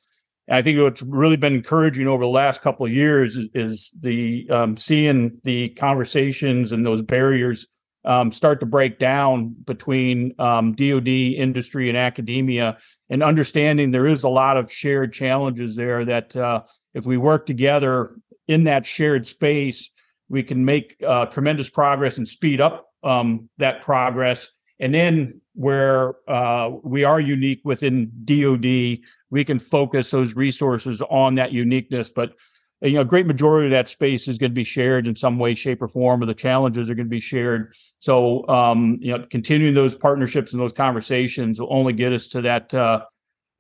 And 0.48 0.58
I 0.58 0.62
think 0.62 0.80
what's 0.80 1.02
really 1.02 1.38
been 1.38 1.56
encouraging 1.56 2.08
over 2.08 2.24
the 2.24 2.30
last 2.30 2.62
couple 2.62 2.86
of 2.86 2.92
years 2.92 3.36
is, 3.36 3.50
is 3.54 3.92
the 4.00 4.48
um, 4.50 4.76
seeing 4.78 5.40
the 5.44 5.70
conversations 5.70 6.72
and 6.72 6.86
those 6.86 7.02
barriers 7.02 7.68
um, 8.06 8.32
start 8.32 8.60
to 8.60 8.66
break 8.66 9.00
down 9.00 9.56
between 9.66 10.34
um, 10.40 10.74
DoD, 10.74 11.08
industry, 11.08 11.90
and 11.90 11.98
academia, 11.98 12.78
and 13.10 13.22
understanding 13.22 13.92
there 13.92 14.08
is 14.08 14.24
a 14.24 14.30
lot 14.30 14.58
of 14.58 14.72
shared 14.72 15.14
challenges 15.14 15.76
there. 15.76 16.04
That 16.06 16.36
uh, 16.36 16.64
if 16.94 17.06
we 17.06 17.18
work 17.18 17.46
together 17.46 18.16
in 18.48 18.64
that 18.66 18.86
shared 18.86 19.28
space, 19.28 19.92
we 20.30 20.44
can 20.44 20.66
make 20.66 20.96
uh, 21.06 21.26
tremendous 21.28 21.70
progress 21.70 22.18
and 22.18 22.28
speed 22.28 22.62
up 22.62 22.88
um, 23.04 23.50
that 23.58 23.82
progress. 23.82 24.50
And 24.80 24.94
then 24.94 25.42
where 25.54 26.16
uh, 26.28 26.72
we 26.84 27.04
are 27.04 27.20
unique 27.20 27.62
within 27.64 28.12
DoD, 28.26 29.00
we 29.30 29.46
can 29.46 29.60
focus 29.60 30.10
those 30.10 30.36
resources 30.36 31.02
on 31.04 31.36
that 31.36 31.52
uniqueness. 31.52 32.10
But 32.10 32.34
you 32.82 32.94
know, 32.94 33.02
a 33.02 33.06
great 33.06 33.28
majority 33.28 33.68
of 33.68 33.72
that 33.72 33.90
space 33.90 34.28
is 34.28 34.38
going 34.38 34.52
to 34.52 34.56
be 34.56 34.64
shared 34.64 35.08
in 35.08 35.16
some 35.16 35.38
way, 35.38 35.54
shape, 35.54 35.82
or 35.82 35.88
form, 35.88 36.22
or 36.22 36.26
the 36.26 36.34
challenges 36.34 36.90
are 36.90 36.96
going 36.96 37.06
to 37.06 37.10
be 37.10 37.20
shared. 37.20 37.74
So, 38.00 38.48
um, 38.48 38.98
you 39.00 39.16
know, 39.16 39.26
continuing 39.30 39.76
those 39.76 39.96
partnerships 39.96 40.52
and 40.52 40.62
those 40.62 40.74
conversations 40.74 41.60
will 41.60 41.72
only 41.72 41.94
get 41.94 42.12
us 42.12 42.28
to 42.30 42.42
that, 42.42 42.74
uh, 42.74 43.06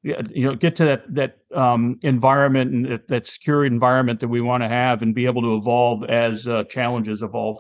you 0.01 0.45
know, 0.45 0.55
get 0.55 0.75
to 0.77 0.85
that 0.85 1.13
that 1.13 1.37
um, 1.53 1.99
environment 2.01 2.71
and 2.73 2.85
that, 2.85 3.07
that 3.09 3.25
secure 3.27 3.63
environment 3.63 4.19
that 4.21 4.29
we 4.29 4.41
want 4.41 4.63
to 4.63 4.67
have, 4.67 5.03
and 5.03 5.13
be 5.13 5.27
able 5.27 5.43
to 5.43 5.55
evolve 5.55 6.03
as 6.05 6.47
uh, 6.47 6.63
challenges 6.63 7.21
evolve. 7.21 7.59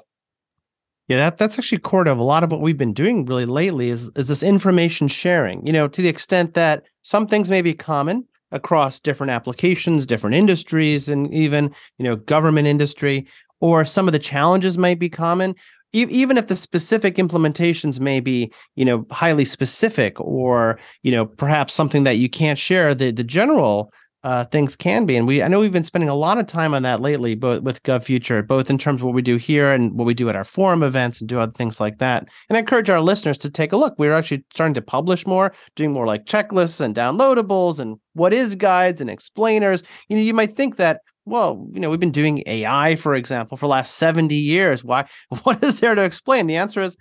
Yeah, 1.07 1.17
that, 1.17 1.37
that's 1.37 1.59
actually 1.59 1.79
core 1.79 2.05
to 2.05 2.13
a 2.13 2.15
lot 2.15 2.43
of 2.43 2.51
what 2.51 2.61
we've 2.61 2.77
been 2.77 2.93
doing 2.93 3.25
really 3.25 3.45
lately 3.45 3.89
is 3.89 4.09
is 4.15 4.29
this 4.29 4.41
information 4.41 5.07
sharing. 5.07 5.67
You 5.67 5.73
know, 5.73 5.87
to 5.87 6.01
the 6.01 6.07
extent 6.07 6.55
that 6.55 6.83
some 7.03 7.27
things 7.27 7.51
may 7.51 7.61
be 7.61 7.73
common, 7.73 8.25
across 8.51 8.99
different 8.99 9.31
applications, 9.31 10.05
different 10.05 10.35
industries, 10.35 11.09
and 11.09 11.33
even 11.33 11.73
you 11.97 12.05
know 12.05 12.15
government 12.15 12.67
industry, 12.67 13.27
or 13.59 13.85
some 13.85 14.07
of 14.07 14.11
the 14.13 14.19
challenges 14.19 14.77
might 14.77 14.99
be 14.99 15.09
common. 15.09 15.55
Even 15.93 16.37
if 16.37 16.47
the 16.47 16.55
specific 16.55 17.15
implementations 17.15 17.99
may 17.99 18.19
be 18.19 18.51
you 18.75 18.85
know 18.85 19.05
highly 19.11 19.45
specific, 19.45 20.19
or 20.19 20.79
you 21.03 21.11
know 21.11 21.25
perhaps 21.25 21.73
something 21.73 22.03
that 22.03 22.17
you 22.17 22.29
can't 22.29 22.59
share, 22.59 22.95
the 22.95 23.11
the 23.11 23.23
general 23.23 23.91
uh, 24.23 24.45
things 24.45 24.75
can 24.75 25.05
be. 25.05 25.15
And 25.15 25.25
we, 25.25 25.41
I 25.41 25.47
know 25.47 25.59
we've 25.59 25.71
been 25.71 25.83
spending 25.83 26.09
a 26.09 26.15
lot 26.15 26.37
of 26.37 26.47
time 26.47 26.73
on 26.73 26.83
that 26.83 26.99
lately, 26.99 27.35
both 27.35 27.63
with 27.63 27.81
GovFuture, 27.83 28.45
both 28.45 28.69
in 28.69 28.77
terms 28.77 29.01
of 29.01 29.05
what 29.05 29.15
we 29.15 29.21
do 29.21 29.37
here 29.37 29.73
and 29.73 29.97
what 29.97 30.05
we 30.05 30.13
do 30.13 30.29
at 30.29 30.35
our 30.35 30.43
forum 30.43 30.83
events 30.83 31.19
and 31.19 31.27
do 31.27 31.39
other 31.39 31.51
things 31.51 31.79
like 31.79 31.97
that. 31.97 32.27
And 32.49 32.57
I 32.57 32.59
encourage 32.59 32.89
our 32.89 33.01
listeners 33.01 33.37
to 33.39 33.49
take 33.49 33.71
a 33.71 33.77
look. 33.77 33.95
We're 33.97 34.13
actually 34.13 34.45
starting 34.53 34.75
to 34.75 34.81
publish 34.81 35.25
more, 35.25 35.53
doing 35.75 35.91
more 35.91 36.05
like 36.05 36.25
checklists 36.25 36.81
and 36.81 36.95
downloadables 36.95 37.79
and 37.79 37.97
what 38.13 38.33
is 38.33 38.55
guides 38.55 39.01
and 39.01 39.09
explainers. 39.09 39.81
You 40.07 40.17
know, 40.17 40.23
you 40.23 40.33
might 40.33 40.55
think 40.55 40.77
that 40.77 41.01
well, 41.25 41.67
you 41.69 41.79
know, 41.79 41.91
we've 41.91 41.99
been 41.99 42.11
doing 42.11 42.41
AI, 42.47 42.95
for 42.95 43.13
example, 43.13 43.55
for 43.55 43.67
the 43.67 43.71
last 43.71 43.97
70 43.97 44.33
years. 44.33 44.83
Why? 44.83 45.05
What 45.43 45.63
is 45.63 45.79
there 45.79 45.93
to 45.93 46.03
explain? 46.03 46.47
The 46.47 46.55
answer 46.55 46.81
is 46.81 46.97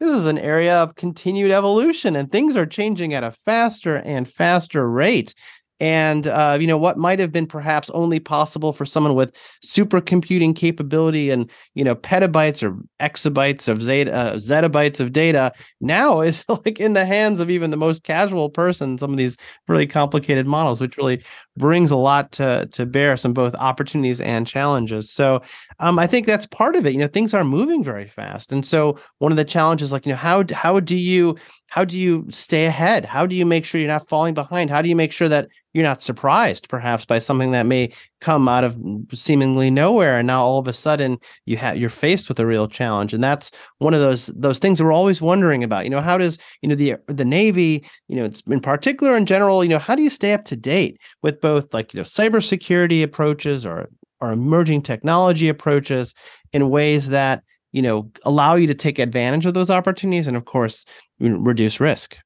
this 0.00 0.12
is 0.12 0.26
an 0.26 0.38
area 0.38 0.76
of 0.76 0.94
continued 0.94 1.50
evolution 1.50 2.14
and 2.14 2.30
things 2.30 2.56
are 2.56 2.66
changing 2.66 3.14
at 3.14 3.24
a 3.24 3.32
faster 3.32 3.96
and 3.96 4.28
faster 4.28 4.88
rate 4.88 5.34
and 5.80 6.26
uh, 6.26 6.56
you 6.60 6.66
know 6.66 6.78
what 6.78 6.98
might 6.98 7.18
have 7.18 7.32
been 7.32 7.46
perhaps 7.46 7.90
only 7.90 8.18
possible 8.18 8.72
for 8.72 8.84
someone 8.84 9.14
with 9.14 9.34
supercomputing 9.64 10.54
capability 10.54 11.30
and 11.30 11.50
you 11.74 11.84
know 11.84 11.94
petabytes 11.94 12.62
or 12.62 12.76
exabytes 13.00 13.68
of 13.68 13.82
zeta, 13.82 14.12
uh, 14.12 14.34
zettabytes 14.34 15.00
of 15.00 15.12
data 15.12 15.52
now 15.80 16.20
is 16.28 16.44
like 16.48 16.80
in 16.80 16.94
the 16.94 17.04
hands 17.04 17.40
of 17.40 17.50
even 17.50 17.70
the 17.70 17.76
most 17.76 18.02
casual 18.02 18.50
person 18.50 18.98
some 18.98 19.12
of 19.12 19.18
these 19.18 19.36
really 19.68 19.86
complicated 19.86 20.46
models 20.46 20.80
which 20.80 20.96
really 20.96 21.22
brings 21.58 21.90
a 21.90 21.96
lot 21.96 22.32
to 22.32 22.66
to 22.72 22.86
bear 22.86 23.16
some 23.16 23.32
both 23.32 23.54
opportunities 23.56 24.20
and 24.20 24.46
challenges. 24.46 25.10
So 25.10 25.42
um, 25.80 25.98
i 25.98 26.06
think 26.06 26.26
that's 26.26 26.46
part 26.46 26.74
of 26.74 26.86
it 26.86 26.92
you 26.92 26.98
know 26.98 27.06
things 27.06 27.34
are 27.34 27.44
moving 27.44 27.84
very 27.84 28.08
fast. 28.08 28.52
And 28.52 28.64
so 28.64 28.98
one 29.18 29.32
of 29.32 29.36
the 29.36 29.44
challenges 29.44 29.92
like 29.92 30.06
you 30.06 30.12
know 30.12 30.16
how 30.16 30.44
how 30.52 30.80
do 30.80 30.96
you 30.96 31.36
how 31.68 31.84
do 31.84 31.96
you 31.96 32.26
stay 32.30 32.64
ahead? 32.64 33.04
How 33.04 33.26
do 33.26 33.36
you 33.36 33.44
make 33.44 33.64
sure 33.64 33.78
you're 33.80 33.88
not 33.88 34.08
falling 34.08 34.34
behind? 34.34 34.70
How 34.70 34.80
do 34.80 34.88
you 34.88 34.96
make 34.96 35.12
sure 35.12 35.28
that 35.28 35.48
you're 35.74 35.84
not 35.84 36.00
surprised 36.00 36.66
perhaps 36.68 37.04
by 37.04 37.18
something 37.18 37.50
that 37.50 37.66
may 37.66 37.92
come 38.20 38.48
out 38.48 38.64
of 38.64 38.76
seemingly 39.12 39.70
nowhere 39.70 40.18
and 40.18 40.26
now 40.26 40.42
all 40.42 40.58
of 40.58 40.66
a 40.66 40.72
sudden 40.72 41.18
you 41.44 41.56
have 41.56 41.76
you're 41.76 41.90
faced 41.90 42.28
with 42.28 42.40
a 42.40 42.46
real 42.46 42.68
challenge? 42.68 43.12
And 43.12 43.22
that's 43.22 43.50
one 43.78 43.94
of 43.94 44.00
those 44.00 44.26
those 44.28 44.58
things 44.58 44.82
we're 44.82 44.92
always 44.92 45.20
wondering 45.20 45.62
about. 45.62 45.84
You 45.84 45.90
know 45.90 46.00
how 46.00 46.16
does 46.16 46.38
you 46.62 46.68
know 46.68 46.74
the 46.74 46.96
the 47.06 47.24
navy 47.24 47.84
you 48.08 48.16
know 48.16 48.24
it's 48.24 48.40
in 48.42 48.60
particular 48.60 49.16
in 49.16 49.26
general 49.26 49.62
you 49.62 49.70
know 49.70 49.78
how 49.78 49.94
do 49.94 50.02
you 50.02 50.10
stay 50.10 50.32
up 50.32 50.44
to 50.46 50.56
date 50.56 50.98
with 51.22 51.40
both 51.40 51.47
like 51.72 51.92
you 51.92 51.98
know 51.98 52.04
cybersecurity 52.04 53.02
approaches 53.02 53.66
or 53.66 53.88
or 54.20 54.32
emerging 54.32 54.82
technology 54.82 55.48
approaches 55.48 56.14
in 56.52 56.70
ways 56.70 57.08
that 57.08 57.42
you 57.72 57.82
know 57.82 58.10
allow 58.24 58.54
you 58.54 58.66
to 58.66 58.74
take 58.74 58.98
advantage 58.98 59.46
of 59.46 59.54
those 59.54 59.70
opportunities 59.70 60.26
and 60.26 60.36
of 60.36 60.44
course 60.44 60.84
reduce 61.20 61.80
risk 61.80 62.18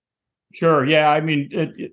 sure 0.52 0.84
yeah 0.84 1.10
i 1.10 1.20
mean 1.20 1.48
it, 1.50 1.70
it 1.76 1.92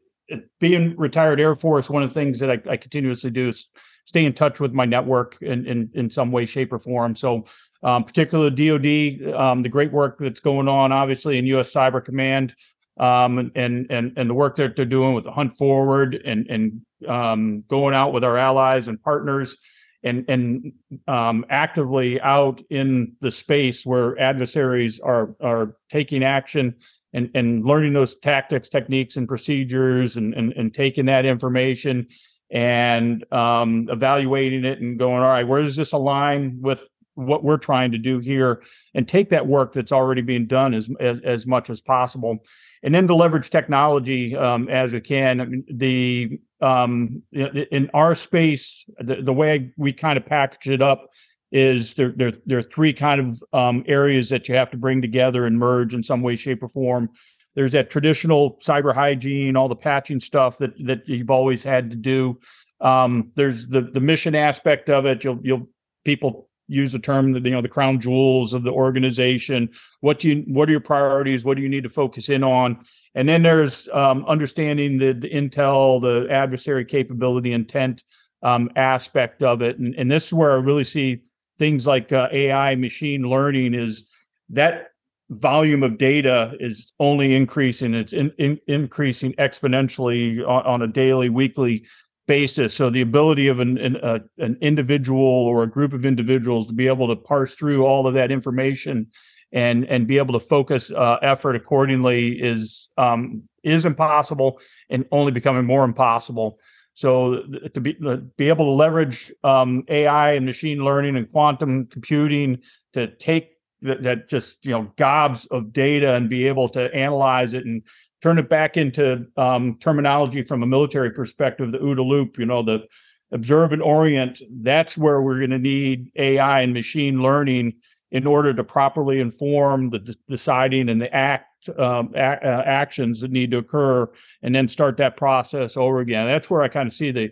being 0.59 0.95
retired 0.97 1.39
Air 1.39 1.55
Force, 1.55 1.89
one 1.89 2.03
of 2.03 2.09
the 2.09 2.13
things 2.13 2.39
that 2.39 2.51
I, 2.51 2.59
I, 2.69 2.77
continuously 2.77 3.31
do 3.31 3.47
is 3.47 3.69
stay 4.05 4.25
in 4.25 4.33
touch 4.33 4.59
with 4.59 4.73
my 4.73 4.85
network 4.85 5.37
in 5.41 5.65
in, 5.65 5.89
in 5.93 6.09
some 6.09 6.31
way, 6.31 6.45
shape, 6.45 6.71
or 6.71 6.79
form. 6.79 7.15
So, 7.15 7.45
um, 7.83 8.03
particularly 8.03 8.51
DoD, 8.51 9.33
um, 9.33 9.63
the 9.63 9.69
great 9.69 9.91
work 9.91 10.17
that's 10.19 10.39
going 10.39 10.67
on, 10.67 10.91
obviously 10.91 11.37
in 11.37 11.45
U.S. 11.47 11.73
Cyber 11.73 12.03
Command, 12.03 12.55
um, 12.99 13.51
and 13.55 13.87
and 13.89 14.13
and 14.17 14.29
the 14.29 14.33
work 14.33 14.55
that 14.57 14.75
they're 14.75 14.85
doing 14.85 15.13
with 15.13 15.25
the 15.25 15.31
Hunt 15.31 15.57
Forward 15.57 16.15
and 16.25 16.47
and 16.47 16.81
um, 17.07 17.63
going 17.67 17.95
out 17.95 18.13
with 18.13 18.23
our 18.23 18.37
allies 18.37 18.87
and 18.87 19.01
partners. 19.01 19.57
And 20.01 20.23
and 20.29 20.71
um, 21.09 21.45
actively 21.49 22.21
out 22.21 22.61
in 22.69 23.17
the 23.19 23.31
space 23.31 23.85
where 23.85 24.17
adversaries 24.17 25.01
are 25.01 25.35
are 25.41 25.75
taking 25.89 26.23
action 26.23 26.75
and 27.11 27.29
and 27.35 27.65
learning 27.65 27.91
those 27.91 28.17
tactics, 28.17 28.69
techniques, 28.69 29.17
and 29.17 29.27
procedures, 29.27 30.15
and 30.15 30.33
and, 30.33 30.53
and 30.53 30.73
taking 30.73 31.07
that 31.07 31.25
information 31.25 32.07
and 32.51 33.25
um, 33.31 33.87
evaluating 33.91 34.65
it 34.65 34.79
and 34.79 34.97
going, 34.97 35.21
all 35.21 35.27
right, 35.27 35.47
where 35.47 35.61
does 35.61 35.75
this 35.75 35.91
align 35.91 36.59
with 36.61 36.87
what 37.19 37.43
we're 37.43 37.57
trying 37.57 37.91
to 37.91 37.97
do 37.97 38.19
here, 38.19 38.61
and 38.93 39.07
take 39.07 39.29
that 39.29 39.47
work 39.47 39.73
that's 39.73 39.91
already 39.91 40.21
being 40.21 40.47
done 40.47 40.73
as 40.73 40.89
as, 40.99 41.19
as 41.21 41.47
much 41.47 41.69
as 41.69 41.81
possible, 41.81 42.39
and 42.83 42.93
then 42.93 43.07
to 43.07 43.15
leverage 43.15 43.49
technology 43.49 44.35
um, 44.35 44.69
as 44.69 44.93
we 44.93 45.01
can. 45.01 45.63
The 45.71 46.39
um, 46.61 47.23
in 47.31 47.89
our 47.93 48.15
space, 48.15 48.85
the, 48.99 49.21
the 49.21 49.33
way 49.33 49.71
we 49.77 49.93
kind 49.93 50.17
of 50.17 50.25
package 50.25 50.69
it 50.69 50.81
up 50.81 51.09
is 51.51 51.95
there 51.95 52.13
there 52.15 52.31
there 52.45 52.59
are 52.59 52.63
three 52.63 52.93
kind 52.93 53.21
of 53.21 53.43
um, 53.53 53.83
areas 53.87 54.29
that 54.29 54.47
you 54.47 54.55
have 54.55 54.69
to 54.71 54.77
bring 54.77 55.01
together 55.01 55.45
and 55.45 55.57
merge 55.57 55.93
in 55.93 56.03
some 56.03 56.21
way, 56.21 56.35
shape, 56.35 56.63
or 56.63 56.69
form. 56.69 57.09
There's 57.55 57.71
that 57.71 57.89
traditional 57.89 58.57
cyber 58.59 58.93
hygiene, 58.93 59.55
all 59.55 59.67
the 59.67 59.75
patching 59.75 60.19
stuff 60.19 60.57
that 60.59 60.73
that 60.85 61.07
you've 61.07 61.31
always 61.31 61.63
had 61.63 61.91
to 61.91 61.97
do. 61.97 62.39
Um, 62.81 63.31
there's 63.35 63.67
the 63.67 63.81
the 63.81 63.99
mission 63.99 64.35
aspect 64.35 64.89
of 64.89 65.05
it. 65.05 65.23
You'll 65.23 65.39
you'll 65.41 65.69
people 66.05 66.48
use 66.69 66.91
the 66.91 66.99
term 66.99 67.33
that 67.33 67.43
you 67.43 67.51
know 67.51 67.61
the 67.61 67.67
crown 67.67 67.99
jewels 67.99 68.53
of 68.53 68.63
the 68.63 68.71
organization. 68.71 69.69
What 69.99 70.19
do 70.19 70.29
you 70.29 70.43
what 70.47 70.69
are 70.69 70.71
your 70.71 70.81
priorities? 70.81 71.43
What 71.43 71.57
do 71.57 71.63
you 71.63 71.69
need 71.69 71.83
to 71.83 71.89
focus 71.89 72.29
in 72.29 72.43
on? 72.43 72.79
And 73.15 73.27
then 73.27 73.41
there's 73.41 73.89
um, 73.89 74.23
understanding 74.25 74.97
the, 74.97 75.13
the 75.13 75.29
intel, 75.29 75.99
the 75.99 76.31
adversary 76.31 76.85
capability, 76.85 77.53
intent 77.53 78.03
um, 78.43 78.69
aspect 78.75 79.43
of 79.43 79.61
it. 79.61 79.79
And, 79.79 79.95
and 79.95 80.11
this 80.11 80.27
is 80.27 80.33
where 80.33 80.51
I 80.51 80.55
really 80.55 80.83
see 80.83 81.23
things 81.57 81.85
like 81.85 82.11
uh, 82.11 82.29
AI, 82.31 82.75
machine 82.75 83.23
learning 83.23 83.73
is 83.73 84.05
that 84.49 84.89
volume 85.29 85.83
of 85.83 85.97
data 85.97 86.55
is 86.59 86.93
only 86.99 87.35
increasing. 87.35 87.93
It's 87.93 88.13
in, 88.13 88.31
in, 88.37 88.59
increasing 88.67 89.33
exponentially 89.33 90.47
on, 90.47 90.65
on, 90.65 90.81
a 90.81 90.87
daily, 90.87 91.29
weekly 91.29 91.85
basis. 92.29 92.75
So 92.75 92.91
the 92.91 93.01
ability 93.01 93.47
of 93.47 93.59
an 93.59 93.79
an, 93.79 93.97
uh, 93.97 94.19
an, 94.37 94.55
individual 94.61 95.19
or 95.19 95.63
a 95.63 95.67
group 95.67 95.93
of 95.93 96.05
individuals 96.05 96.67
to 96.67 96.73
be 96.73 96.85
able 96.85 97.07
to 97.07 97.15
parse 97.15 97.55
through 97.55 97.87
all 97.87 98.05
of 98.05 98.13
that 98.13 98.31
information 98.31 99.07
and 99.51 99.83
and 99.85 100.05
be 100.05 100.19
able 100.19 100.33
to 100.39 100.39
focus 100.39 100.91
uh, 100.91 101.17
effort 101.23 101.55
accordingly 101.55 102.39
is 102.39 102.89
um, 102.99 103.41
is 103.63 103.83
impossible 103.83 104.61
and 104.91 105.05
only 105.11 105.31
becoming 105.31 105.65
more 105.65 105.83
impossible. 105.83 106.59
So 106.93 107.41
to 107.73 107.81
be 107.81 107.95
to 107.95 108.17
be 108.37 108.49
able 108.49 108.65
to 108.65 108.77
leverage 108.83 109.31
um, 109.43 109.83
AI 109.87 110.33
and 110.33 110.45
machine 110.45 110.85
learning 110.85 111.15
and 111.15 111.31
quantum 111.31 111.87
computing 111.87 112.59
to 112.93 113.07
take 113.07 113.53
that, 113.81 114.03
that, 114.03 114.29
just 114.29 114.63
you 114.67 114.73
know 114.73 114.93
gobs 114.97 115.47
of 115.47 115.73
data 115.73 116.13
and 116.13 116.29
be 116.29 116.45
able 116.45 116.69
to 116.69 116.93
analyze 116.93 117.55
it 117.55 117.65
and 117.65 117.81
turn 118.21 118.37
it 118.37 118.49
back 118.49 118.77
into 118.77 119.25
um, 119.37 119.77
terminology 119.79 120.43
from 120.43 120.63
a 120.63 120.67
military 120.67 121.11
perspective, 121.11 121.71
the 121.71 121.79
OODA 121.79 122.05
loop, 122.05 122.37
you 122.37 122.45
know, 122.45 122.61
the 122.61 122.85
observe 123.31 123.71
and 123.71 123.81
orient. 123.81 124.41
That's 124.49 124.97
where 124.97 125.21
we're 125.21 125.37
going 125.37 125.51
to 125.51 125.59
need 125.59 126.11
AI 126.15 126.61
and 126.61 126.73
machine 126.73 127.21
learning 127.21 127.75
in 128.11 128.25
order 128.25 128.53
to 128.53 128.63
properly 128.63 129.19
inform 129.19 129.91
the 129.91 130.15
deciding 130.27 130.89
and 130.89 131.01
the 131.01 131.13
act 131.13 131.69
um, 131.77 132.11
a- 132.15 132.43
uh, 132.43 132.63
actions 132.65 133.21
that 133.21 133.31
need 133.31 133.51
to 133.51 133.57
occur, 133.57 134.09
and 134.41 134.55
then 134.55 134.67
start 134.67 134.97
that 134.97 135.17
process 135.17 135.77
over 135.77 135.99
again. 135.99 136.25
That's 136.25 136.49
where 136.49 136.61
I 136.61 136.69
kind 136.69 136.87
of 136.87 136.93
see 136.93 137.11
the 137.11 137.31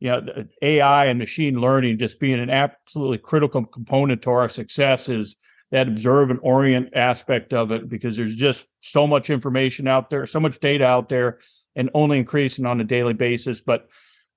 you 0.00 0.10
know 0.10 0.20
the 0.20 0.48
AI 0.62 1.06
and 1.06 1.18
machine 1.18 1.60
learning 1.60 1.98
just 1.98 2.20
being 2.20 2.40
an 2.40 2.50
absolutely 2.50 3.18
critical 3.18 3.64
component 3.64 4.22
to 4.22 4.30
our 4.30 4.48
success 4.48 5.08
is 5.08 5.36
that 5.70 5.88
observe 5.88 6.30
and 6.30 6.40
orient 6.42 6.94
aspect 6.94 7.52
of 7.52 7.72
it 7.72 7.88
because 7.88 8.16
there's 8.16 8.34
just 8.34 8.68
so 8.80 9.06
much 9.06 9.30
information 9.30 9.86
out 9.86 10.10
there, 10.10 10.26
so 10.26 10.40
much 10.40 10.60
data 10.60 10.84
out 10.84 11.08
there, 11.08 11.38
and 11.76 11.90
only 11.94 12.18
increasing 12.18 12.66
on 12.66 12.80
a 12.80 12.84
daily 12.84 13.12
basis. 13.12 13.60
But 13.60 13.88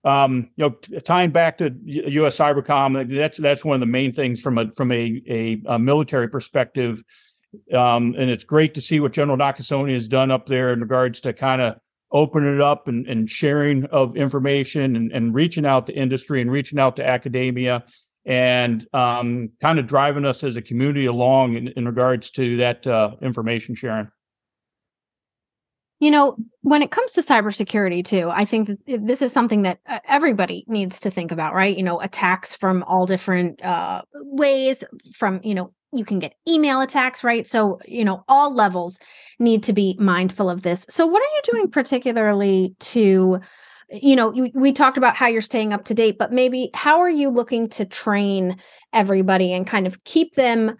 um, 0.03 0.49
you 0.55 0.65
know, 0.65 0.99
tying 1.01 1.31
back 1.31 1.59
to 1.59 1.73
U.S. 1.85 2.37
Cybercom, 2.37 3.13
that's 3.15 3.37
that's 3.37 3.63
one 3.63 3.75
of 3.75 3.79
the 3.79 3.85
main 3.85 4.13
things 4.13 4.41
from 4.41 4.57
a 4.57 4.71
from 4.71 4.91
a 4.91 5.21
a, 5.29 5.61
a 5.67 5.79
military 5.79 6.27
perspective. 6.27 7.03
Um, 7.73 8.15
and 8.17 8.29
it's 8.29 8.45
great 8.45 8.73
to 8.75 8.81
see 8.81 8.99
what 8.99 9.11
General 9.11 9.37
Nakasone 9.37 9.93
has 9.93 10.07
done 10.07 10.31
up 10.31 10.47
there 10.47 10.71
in 10.71 10.79
regards 10.79 11.19
to 11.21 11.33
kind 11.33 11.61
of 11.61 11.75
opening 12.11 12.55
it 12.55 12.61
up 12.61 12.87
and, 12.87 13.07
and 13.07 13.29
sharing 13.29 13.85
of 13.85 14.15
information 14.15 14.95
and, 14.95 15.11
and 15.11 15.33
reaching 15.33 15.65
out 15.65 15.87
to 15.87 15.93
industry 15.93 16.41
and 16.41 16.51
reaching 16.51 16.79
out 16.79 16.95
to 16.97 17.07
academia 17.07 17.83
and 18.25 18.85
um, 18.93 19.49
kind 19.61 19.79
of 19.79 19.87
driving 19.87 20.25
us 20.25 20.43
as 20.43 20.55
a 20.55 20.61
community 20.61 21.05
along 21.05 21.55
in, 21.55 21.67
in 21.69 21.85
regards 21.85 22.29
to 22.31 22.57
that 22.57 22.85
uh, 22.85 23.15
information 23.21 23.75
sharing. 23.75 24.07
You 25.99 26.09
know, 26.09 26.35
when 26.61 26.81
it 26.81 26.89
comes 26.89 27.11
to 27.11 27.21
cybersecurity, 27.21 28.03
too, 28.03 28.29
I 28.31 28.43
think 28.43 28.69
that 28.87 29.05
this 29.05 29.21
is 29.21 29.31
something 29.31 29.61
that 29.61 29.79
uh, 29.87 29.99
everybody 30.07 30.65
needs 30.67 30.99
to 31.01 31.11
think 31.11 31.31
about, 31.31 31.53
right? 31.53 31.77
You 31.77 31.83
know, 31.83 32.01
attacks 32.01 32.55
from 32.55 32.83
all 32.83 33.05
different 33.05 33.63
uh, 33.63 34.01
ways, 34.15 34.83
from, 35.13 35.41
you 35.43 35.53
know, 35.53 35.73
you 35.93 36.03
can 36.03 36.17
get 36.17 36.33
email 36.47 36.81
attacks, 36.81 37.23
right? 37.23 37.47
So, 37.47 37.79
you 37.85 38.03
know, 38.03 38.23
all 38.27 38.53
levels 38.53 38.97
need 39.37 39.63
to 39.63 39.73
be 39.73 39.95
mindful 39.99 40.49
of 40.49 40.63
this. 40.63 40.87
So, 40.89 41.05
what 41.05 41.21
are 41.21 41.35
you 41.35 41.41
doing 41.53 41.69
particularly 41.69 42.75
to, 42.79 43.39
you 43.91 44.15
know, 44.15 44.29
we, 44.29 44.51
we 44.55 44.71
talked 44.71 44.97
about 44.97 45.15
how 45.15 45.27
you're 45.27 45.41
staying 45.41 45.73
up 45.73 45.85
to 45.85 45.93
date, 45.93 46.17
but 46.17 46.31
maybe 46.31 46.69
how 46.73 46.99
are 46.99 47.09
you 47.09 47.29
looking 47.29 47.69
to 47.69 47.85
train 47.85 48.57
everybody 48.93 49.53
and 49.53 49.67
kind 49.67 49.87
of 49.87 50.03
keep 50.03 50.35
them 50.35 50.77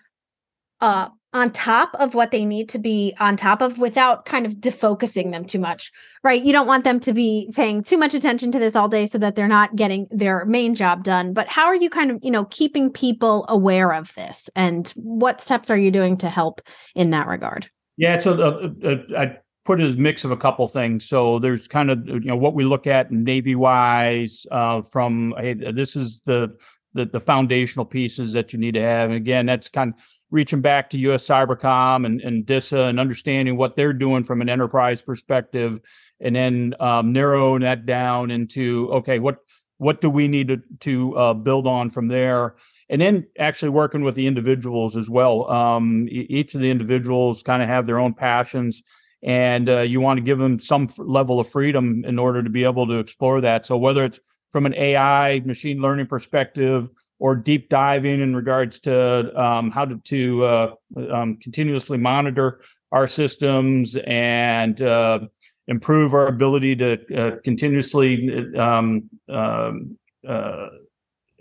uh, 0.80 1.10
on 1.34 1.51
top 1.51 1.91
of 1.96 2.13
what 2.13 2.32
they 2.32 2.44
need 2.44 2.68
to 2.68 2.77
be 2.77 3.15
on 3.20 3.38
top 3.38 3.62
of 3.62 3.77
without 3.77 4.25
kind 4.25 4.46
of 4.46 4.56
defocusing 4.56 5.32
them 5.32 5.46
too 5.46 5.60
much, 5.60 5.91
right? 6.24 6.44
You 6.44 6.51
don't 6.51 6.68
want 6.68 6.84
them 6.84 7.00
to 7.01 7.13
be 7.13 7.50
paying 7.56 7.84
too 7.84 7.98
much 7.98 8.13
attention 8.13 8.51
to 8.51 8.60
this 8.60 8.75
all 8.75 8.89
day 8.89 9.06
so 9.06 9.18
that 9.18 9.36
they're 9.36 9.48
not 9.48 9.75
getting 9.75 10.08
their 10.12 10.44
main 10.46 10.75
job 10.75 11.03
done. 11.03 11.34
But 11.34 11.48
how 11.48 11.65
are 11.65 11.75
you 11.75 11.89
kind 11.89 12.12
of, 12.12 12.20
you 12.22 12.32
know, 12.32 12.46
keeping 12.46 12.91
people 12.91 13.46
aware 13.48 13.94
of 13.94 14.13
this 14.15 14.50
and 14.56 14.89
what 14.96 15.39
steps 15.39 15.70
are 15.70 15.77
you 15.77 15.91
doing 15.91 16.18
to 16.18 16.30
help 16.30 16.62
in 16.96 17.12
that 17.12 17.27
regard? 17.27 17.70
Yeah, 17.96 18.18
so 18.18 18.34
uh, 18.34 18.88
uh, 18.88 18.96
I 19.18 19.38
put 19.63 19.80
it 19.80 19.86
as 19.86 19.98
mix 19.98 20.24
of 20.24 20.32
a 20.32 20.38
couple 20.38 20.68
things. 20.68 21.08
So 21.08 21.39
there's 21.39 21.68
kind 21.68 21.91
of, 21.91 22.08
you 22.08 22.20
know, 22.22 22.36
what 22.36 22.53
we 22.53 22.63
look 22.63 22.88
at 22.88 23.12
Navy 23.12 23.56
wise 23.56 24.46
uh, 24.51 24.82
from, 24.82 25.34
hey, 25.38 25.53
this 25.53 25.96
is 25.96 26.22
the, 26.22 26.56
the, 26.94 27.06
the 27.06 27.20
foundational 27.20 27.86
pieces 27.86 28.34
that 28.34 28.53
you 28.53 28.60
need 28.60 28.74
to 28.74 28.82
have. 28.82 29.10
And 29.10 29.18
again, 29.18 29.46
that's 29.46 29.70
kind 29.70 29.94
of 29.94 30.00
reaching 30.32 30.62
back 30.62 30.89
to 30.89 30.98
US 30.98 31.27
Cybercom 31.27 32.06
and, 32.06 32.22
and 32.22 32.46
DISA 32.46 32.86
and 32.86 33.00
understanding 33.00 33.58
what 33.58 33.75
they're 33.75 33.94
doing 33.94 34.24
from 34.24 34.41
an 34.41 34.50
enterprise 34.50 35.01
perspective, 35.01 35.80
and 36.20 36.36
then 36.36 36.74
um, 36.80 37.12
narrowing 37.12 37.62
that 37.62 37.86
down 37.86 38.32
into 38.32 38.89
okay, 38.94 39.20
what 39.20 39.38
what 39.77 40.01
do 40.01 40.10
we 40.10 40.27
need 40.27 40.48
to 40.48 40.62
to 40.80 41.18
uh, 41.18 41.34
build 41.34 41.68
on 41.68 41.89
from 41.89 42.08
there, 42.08 42.56
and 42.89 43.01
then 43.01 43.27
actually 43.38 43.70
working 43.70 44.03
with 44.03 44.15
the 44.15 44.27
individuals 44.27 44.96
as 44.96 45.10
well. 45.10 45.50
Um, 45.51 46.08
each 46.10 46.56
of 46.56 46.62
the 46.62 46.72
individuals 46.72 47.44
kind 47.44 47.62
of 47.62 47.68
have 47.68 47.86
their 47.86 48.00
own 48.00 48.13
passions, 48.13 48.84
and 49.24 49.70
uh, 49.70 49.80
you 49.80 50.01
want 50.01 50.18
to 50.18 50.22
give 50.22 50.40
them 50.40 50.60
some 50.60 50.84
f- 50.84 50.98
level 50.98 51.40
of 51.40 51.48
freedom 51.48 52.04
in 52.06 52.18
order 52.18 52.42
to 52.42 52.50
be 52.50 52.63
able 52.63 52.88
to 52.88 52.96
explore 52.96 53.42
that. 53.42 53.66
So 53.66 53.78
whether 53.78 54.04
it's 54.06 54.20
from 54.51 54.66
an 54.66 54.74
AI 54.75 55.42
machine 55.46 55.82
learning 55.82 56.08
perspective 56.08 56.90
or 57.20 57.36
deep 57.36 57.70
diving 57.70 58.20
in 58.20 58.36
regards 58.36 58.80
to 58.80 59.42
um, 59.42 59.70
how 59.72 59.86
to, 59.86 59.98
to 59.98 60.44
uh, 60.44 60.74
um, 61.12 61.38
continuously 61.38 61.98
monitor 61.98 62.62
our 62.92 63.08
systems 63.08 63.96
and 64.08 64.82
uh, 64.82 65.20
improve 65.68 66.13
our 66.13 66.28
ability 66.28 66.75
to 66.75 67.16
uh, 67.16 67.36
continuously 67.44 68.56
um, 68.58 69.10
um 69.30 69.98
uh, 70.28 70.68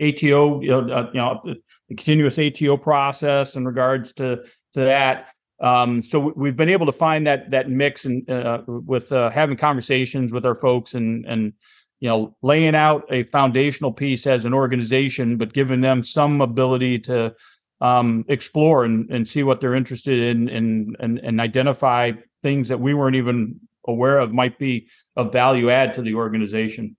ATO, 0.00 0.62
you 0.62 0.68
know, 0.68 0.90
uh, 0.90 1.10
you 1.12 1.20
know, 1.20 1.40
the 1.44 1.60
continuous 1.88 2.38
ATO 2.38 2.76
process 2.76 3.56
in 3.56 3.66
regards 3.66 4.12
to 4.14 4.42
to 4.72 4.80
that. 4.80 5.28
Um, 5.60 6.02
so 6.02 6.32
we've 6.36 6.56
been 6.56 6.70
able 6.70 6.86
to 6.86 6.92
find 6.92 7.26
that 7.26 7.50
that 7.50 7.68
mix 7.68 8.06
and 8.06 8.28
uh, 8.30 8.62
with 8.66 9.10
having 9.10 9.56
conversations 9.56 10.32
with 10.32 10.46
our 10.46 10.54
folks 10.54 10.94
and 10.94 11.26
and 11.26 11.52
you 12.00 12.08
know 12.08 12.34
laying 12.42 12.74
out 12.74 13.04
a 13.10 13.24
foundational 13.24 13.92
piece 13.92 14.26
as 14.26 14.46
an 14.46 14.54
organization 14.54 15.36
but 15.36 15.52
giving 15.52 15.82
them 15.82 16.02
some 16.02 16.40
ability 16.40 16.98
to 16.98 17.34
um, 17.82 18.24
explore 18.28 18.84
and, 18.84 19.10
and 19.10 19.28
see 19.28 19.42
what 19.42 19.60
they're 19.60 19.74
interested 19.74 20.18
in 20.18 20.48
and, 20.48 20.96
and 20.98 21.18
and 21.18 21.40
identify 21.40 22.12
things 22.42 22.68
that 22.68 22.80
we 22.80 22.94
weren't 22.94 23.16
even 23.16 23.60
aware 23.86 24.18
of 24.18 24.32
might 24.32 24.58
be 24.58 24.88
of 25.16 25.30
value 25.30 25.70
add 25.70 25.92
to 25.92 26.00
the 26.00 26.14
organization 26.14 26.96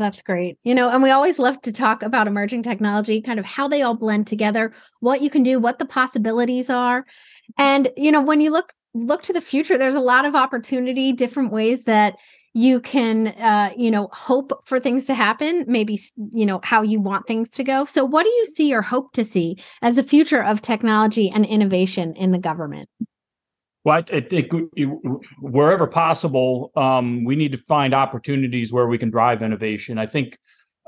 that's 0.00 0.22
great. 0.22 0.58
You 0.62 0.74
know, 0.74 0.88
and 0.88 1.02
we 1.02 1.10
always 1.10 1.38
love 1.38 1.60
to 1.62 1.72
talk 1.72 2.02
about 2.02 2.26
emerging 2.26 2.62
technology, 2.62 3.20
kind 3.20 3.38
of 3.38 3.44
how 3.44 3.68
they 3.68 3.82
all 3.82 3.94
blend 3.94 4.26
together, 4.26 4.72
what 5.00 5.22
you 5.22 5.30
can 5.30 5.42
do, 5.42 5.58
what 5.58 5.78
the 5.78 5.84
possibilities 5.84 6.70
are. 6.70 7.04
And 7.58 7.88
you 7.96 8.12
know, 8.12 8.22
when 8.22 8.40
you 8.40 8.50
look 8.50 8.72
look 8.94 9.22
to 9.22 9.32
the 9.32 9.40
future, 9.40 9.78
there's 9.78 9.94
a 9.94 10.00
lot 10.00 10.24
of 10.24 10.36
opportunity, 10.36 11.12
different 11.12 11.50
ways 11.50 11.84
that 11.84 12.16
you 12.54 12.80
can 12.80 13.28
uh, 13.28 13.70
you 13.76 13.90
know 13.90 14.08
hope 14.12 14.52
for 14.66 14.78
things 14.78 15.04
to 15.04 15.14
happen 15.14 15.64
maybe 15.66 15.98
you 16.32 16.44
know 16.44 16.60
how 16.62 16.82
you 16.82 17.00
want 17.00 17.26
things 17.26 17.48
to 17.48 17.64
go 17.64 17.84
so 17.84 18.04
what 18.04 18.24
do 18.24 18.28
you 18.28 18.46
see 18.46 18.74
or 18.74 18.82
hope 18.82 19.12
to 19.12 19.24
see 19.24 19.56
as 19.80 19.94
the 19.94 20.02
future 20.02 20.42
of 20.42 20.60
technology 20.60 21.30
and 21.30 21.46
innovation 21.46 22.14
in 22.14 22.30
the 22.30 22.38
government 22.38 22.88
well, 23.84 24.04
I, 24.12 24.20
think 24.20 24.52
wherever 25.40 25.86
possible, 25.86 26.70
um, 26.76 27.24
we 27.24 27.34
need 27.34 27.52
to 27.52 27.58
find 27.58 27.94
opportunities 27.94 28.72
where 28.72 28.86
we 28.86 28.96
can 28.96 29.10
drive 29.10 29.42
innovation. 29.42 29.98
I 29.98 30.06
think 30.06 30.38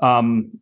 um, 0.01 0.59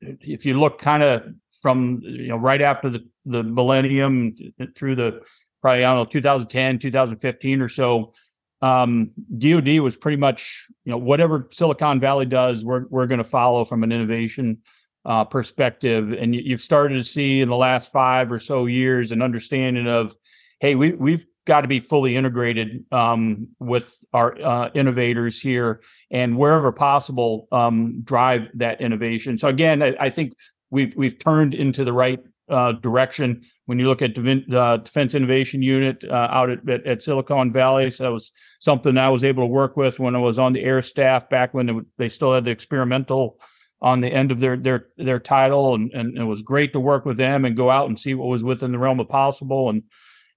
if 0.00 0.46
you 0.46 0.58
look 0.58 0.80
kind 0.80 1.02
of 1.02 1.24
from 1.60 2.00
you 2.02 2.28
know 2.28 2.36
right 2.36 2.60
after 2.60 2.88
the 2.88 3.06
the 3.24 3.42
millennium 3.42 4.34
through 4.76 4.94
the 4.96 5.22
probably 5.60 5.84
I 5.84 5.94
don't 5.94 6.06
know 6.06 6.10
2010, 6.10 6.78
2015 6.78 7.60
or 7.60 7.68
so, 7.68 8.12
um, 8.60 9.10
DoD 9.38 9.80
was 9.80 9.96
pretty 9.96 10.16
much 10.16 10.66
you 10.84 10.92
know 10.92 10.98
whatever 10.98 11.48
Silicon 11.50 11.98
Valley 11.98 12.26
does, 12.26 12.64
we're 12.64 12.86
we're 12.90 13.06
going 13.06 13.18
to 13.18 13.24
follow 13.24 13.64
from 13.64 13.82
an 13.82 13.90
innovation 13.90 14.58
uh, 15.04 15.24
perspective, 15.24 16.12
and 16.12 16.34
you, 16.34 16.52
have 16.52 16.60
started 16.60 16.94
to 16.94 17.04
see 17.04 17.40
in 17.40 17.48
the 17.48 17.56
last 17.56 17.90
five 17.92 18.30
or 18.30 18.38
so 18.38 18.66
years 18.66 19.10
an 19.10 19.20
understanding 19.20 19.88
of, 19.88 20.14
hey, 20.62 20.76
we 20.76 20.92
we've 20.92 21.26
got 21.44 21.62
to 21.62 21.68
be 21.68 21.80
fully 21.80 22.14
integrated 22.16 22.84
um, 22.92 23.48
with 23.58 24.04
our 24.14 24.40
uh, 24.40 24.70
innovators 24.74 25.40
here, 25.40 25.82
and 26.10 26.38
wherever 26.38 26.70
possible, 26.72 27.48
um, 27.50 28.00
drive 28.04 28.48
that 28.54 28.80
innovation. 28.80 29.36
So 29.36 29.48
again, 29.48 29.82
I, 29.82 29.94
I 30.00 30.08
think 30.08 30.34
we've 30.70 30.94
we've 30.96 31.18
turned 31.18 31.52
into 31.52 31.84
the 31.84 31.92
right 31.92 32.20
uh, 32.48 32.72
direction. 32.72 33.42
When 33.66 33.78
you 33.78 33.88
look 33.88 34.02
at 34.02 34.14
the 34.14 34.80
Defense 34.84 35.14
Innovation 35.14 35.62
Unit 35.62 36.04
uh, 36.08 36.28
out 36.30 36.50
at, 36.50 36.68
at, 36.68 36.86
at, 36.86 37.02
Silicon 37.02 37.52
Valley, 37.52 37.90
so 37.90 38.04
that 38.04 38.12
was 38.12 38.30
something 38.60 38.96
I 38.96 39.08
was 39.08 39.24
able 39.24 39.42
to 39.42 39.48
work 39.48 39.76
with 39.76 39.98
when 39.98 40.14
I 40.14 40.18
was 40.18 40.38
on 40.38 40.52
the 40.52 40.62
air 40.62 40.82
staff 40.82 41.28
back 41.28 41.54
when 41.54 41.86
they, 41.98 42.08
still 42.08 42.34
had 42.34 42.44
the 42.44 42.50
experimental 42.50 43.38
on 43.80 44.00
the 44.00 44.12
end 44.12 44.30
of 44.30 44.38
their 44.38 44.56
their 44.56 44.86
their 44.96 45.18
title, 45.18 45.74
and, 45.74 45.90
and 45.92 46.16
it 46.16 46.24
was 46.24 46.42
great 46.42 46.72
to 46.74 46.80
work 46.80 47.04
with 47.04 47.16
them 47.16 47.44
and 47.44 47.56
go 47.56 47.68
out 47.68 47.88
and 47.88 47.98
see 47.98 48.14
what 48.14 48.28
was 48.28 48.44
within 48.44 48.70
the 48.70 48.78
realm 48.78 49.00
of 49.00 49.08
possible. 49.08 49.68
And 49.68 49.82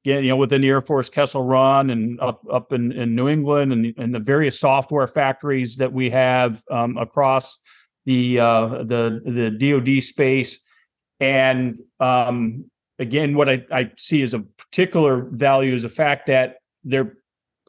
you 0.06 0.30
know, 0.30 0.36
within 0.36 0.62
the 0.62 0.70
Air 0.70 0.82
Force 0.82 1.10
Kessel 1.10 1.44
Run 1.44 1.90
and 1.90 2.20
up 2.22 2.42
up 2.52 2.72
in, 2.72 2.92
in 2.92 3.16
New 3.16 3.28
England 3.28 3.74
and, 3.74 3.94
and 3.98 4.14
the 4.14 4.20
various 4.20 4.60
software 4.60 5.08
factories 5.08 5.78
that 5.78 5.92
we 5.92 6.10
have 6.10 6.64
um, 6.72 6.98
across 6.98 7.60
the 8.06 8.40
uh, 8.40 8.84
the 8.84 9.22
the 9.26 9.52
DoD 9.52 10.04
space 10.04 10.60
and 11.20 11.80
um, 12.00 12.66
again, 13.00 13.36
what 13.36 13.50
I, 13.50 13.66
I 13.72 13.92
see 13.98 14.22
as 14.22 14.34
a 14.34 14.40
particular 14.40 15.28
value 15.32 15.74
is 15.74 15.84
the 15.84 15.90
fact 15.90 16.28
that 16.28 16.58
they're 16.84 17.18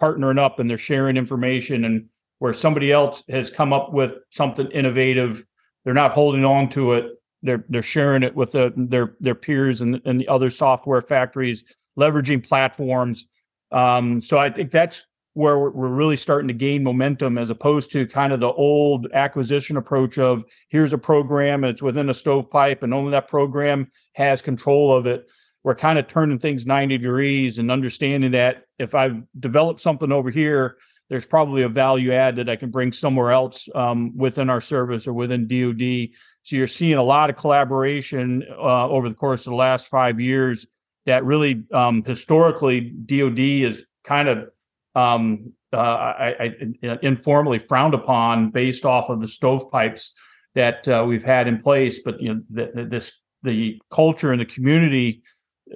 partnering 0.01 0.38
up 0.38 0.59
and 0.59 0.68
they're 0.68 0.79
sharing 0.79 1.16
information 1.16 1.85
and 1.85 2.07
where 2.38 2.53
somebody 2.53 2.92
else 2.92 3.25
has 3.31 3.51
come 3.51 3.72
up 3.72 3.92
with 3.92 4.14
something 4.31 4.66
innovative, 4.68 5.44
they're 5.85 5.94
not 5.94 6.12
holding 6.12 6.44
on 6.44 6.68
to 6.70 6.92
it. 6.92 7.12
They're 7.42 7.64
they're 7.68 7.83
sharing 7.83 8.22
it 8.22 8.35
with 8.35 8.53
the, 8.53 8.72
their 8.77 9.14
their 9.20 9.35
peers 9.35 9.81
and, 9.81 10.01
and 10.05 10.20
the 10.20 10.29
other 10.29 10.51
software 10.51 11.03
factories, 11.03 11.64
leveraging 11.98 12.46
platforms. 12.46 13.26
Um, 13.72 14.20
so 14.20 14.38
I 14.38 14.50
think 14.50 14.70
that's 14.70 15.04
where 15.35 15.59
we're 15.59 15.88
really 15.88 16.16
starting 16.16 16.48
to 16.48 16.54
gain 16.54 16.82
momentum 16.82 17.37
as 17.37 17.50
opposed 17.50 17.92
to 17.92 18.06
kind 18.06 18.32
of 18.32 18.40
the 18.40 18.52
old 18.52 19.06
acquisition 19.12 19.76
approach 19.76 20.16
of 20.16 20.44
here's 20.68 20.94
a 20.94 20.98
program 20.98 21.62
and 21.62 21.70
it's 21.70 21.82
within 21.82 22.09
a 22.09 22.14
stovepipe 22.14 22.82
and 22.82 22.94
only 22.94 23.11
that 23.11 23.28
program 23.28 23.87
has 24.14 24.40
control 24.40 24.96
of 24.96 25.06
it 25.06 25.26
we're 25.62 25.74
kind 25.74 25.98
of 25.98 26.09
turning 26.09 26.38
things 26.38 26.64
90 26.64 26.96
degrees 26.96 27.59
and 27.59 27.70
understanding 27.70 28.30
that 28.30 28.64
if 28.78 28.94
i've 28.94 29.22
developed 29.38 29.78
something 29.78 30.11
over 30.11 30.30
here 30.30 30.78
there's 31.09 31.26
probably 31.26 31.62
a 31.62 31.68
value 31.68 32.12
add 32.12 32.37
that 32.37 32.48
I 32.48 32.56
can 32.56 32.70
bring 32.70 32.92
somewhere 32.92 33.30
else 33.30 33.68
um, 33.74 34.16
within 34.16 34.50
our 34.50 34.61
service 34.61 35.06
or 35.06 35.12
within 35.12 35.46
DoD. 35.46 36.09
So 36.42 36.56
you're 36.56 36.66
seeing 36.66 36.94
a 36.94 37.02
lot 37.02 37.30
of 37.30 37.37
collaboration 37.37 38.44
uh, 38.50 38.88
over 38.88 39.09
the 39.09 39.14
course 39.14 39.46
of 39.46 39.52
the 39.52 39.56
last 39.56 39.88
five 39.88 40.20
years. 40.20 40.66
That 41.07 41.25
really 41.25 41.64
um, 41.73 42.05
historically 42.05 42.81
DoD 42.81 43.38
is 43.38 43.87
kind 44.05 44.29
of 44.29 44.49
um, 44.95 45.53
uh, 45.73 45.77
I, 45.77 46.35
I, 46.83 46.99
informally 47.03 47.59
frowned 47.59 47.95
upon 47.95 48.51
based 48.51 48.85
off 48.85 49.09
of 49.09 49.21
the 49.21 49.29
stovepipes 49.29 50.12
that 50.55 50.88
uh, 50.88 51.05
we've 51.07 51.25
had 51.25 51.47
in 51.47 51.61
place. 51.61 52.01
But 52.03 52.21
you 52.21 52.35
know, 52.35 52.40
the, 52.51 52.73
the, 52.75 52.85
this 52.85 53.12
the 53.42 53.81
culture 53.90 54.33
and 54.33 54.40
the 54.40 54.47
community 54.47 55.23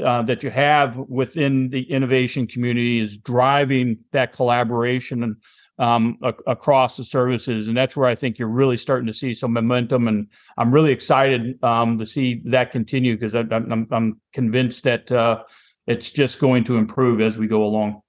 uh, 0.03 0.23
that 0.23 0.43
you 0.43 0.51
have 0.51 0.97
within 0.97 1.69
the 1.71 1.83
innovation 1.91 2.47
community 2.47 2.99
is 2.99 3.19
driving 3.19 3.99
that 4.13 4.33
collaboration 4.33 5.23
and 5.23 5.37
um, 5.81 6.19
across 6.47 6.99
the 6.99 7.05
services, 7.05 7.67
and 7.67 7.77
that's 7.77 7.97
where 7.97 8.09
I 8.09 8.15
think 8.15 8.39
you're 8.39 8.49
really 8.49 8.77
starting 8.77 9.07
to 9.07 9.13
see 9.15 9.33
some 9.33 9.55
momentum. 9.55 10.07
And 10.09 10.29
I'm 10.59 10.71
really 10.71 10.93
excited 10.93 11.63
um, 11.65 11.99
to 11.99 12.05
see 12.05 12.43
that 12.45 12.71
continue 12.71 13.17
because 13.17 13.35
I'm, 13.35 13.51
I'm, 13.51 13.87
I'm 13.91 14.21
convinced 14.35 14.85
that 14.85 15.11
uh, 15.11 15.43
it's 15.87 16.13
just 16.13 16.39
going 16.39 16.65
to 16.65 16.77
improve 16.77 17.23
as 17.23 17.39
we 17.39 17.47
go 17.47 17.65
along. 17.65 18.03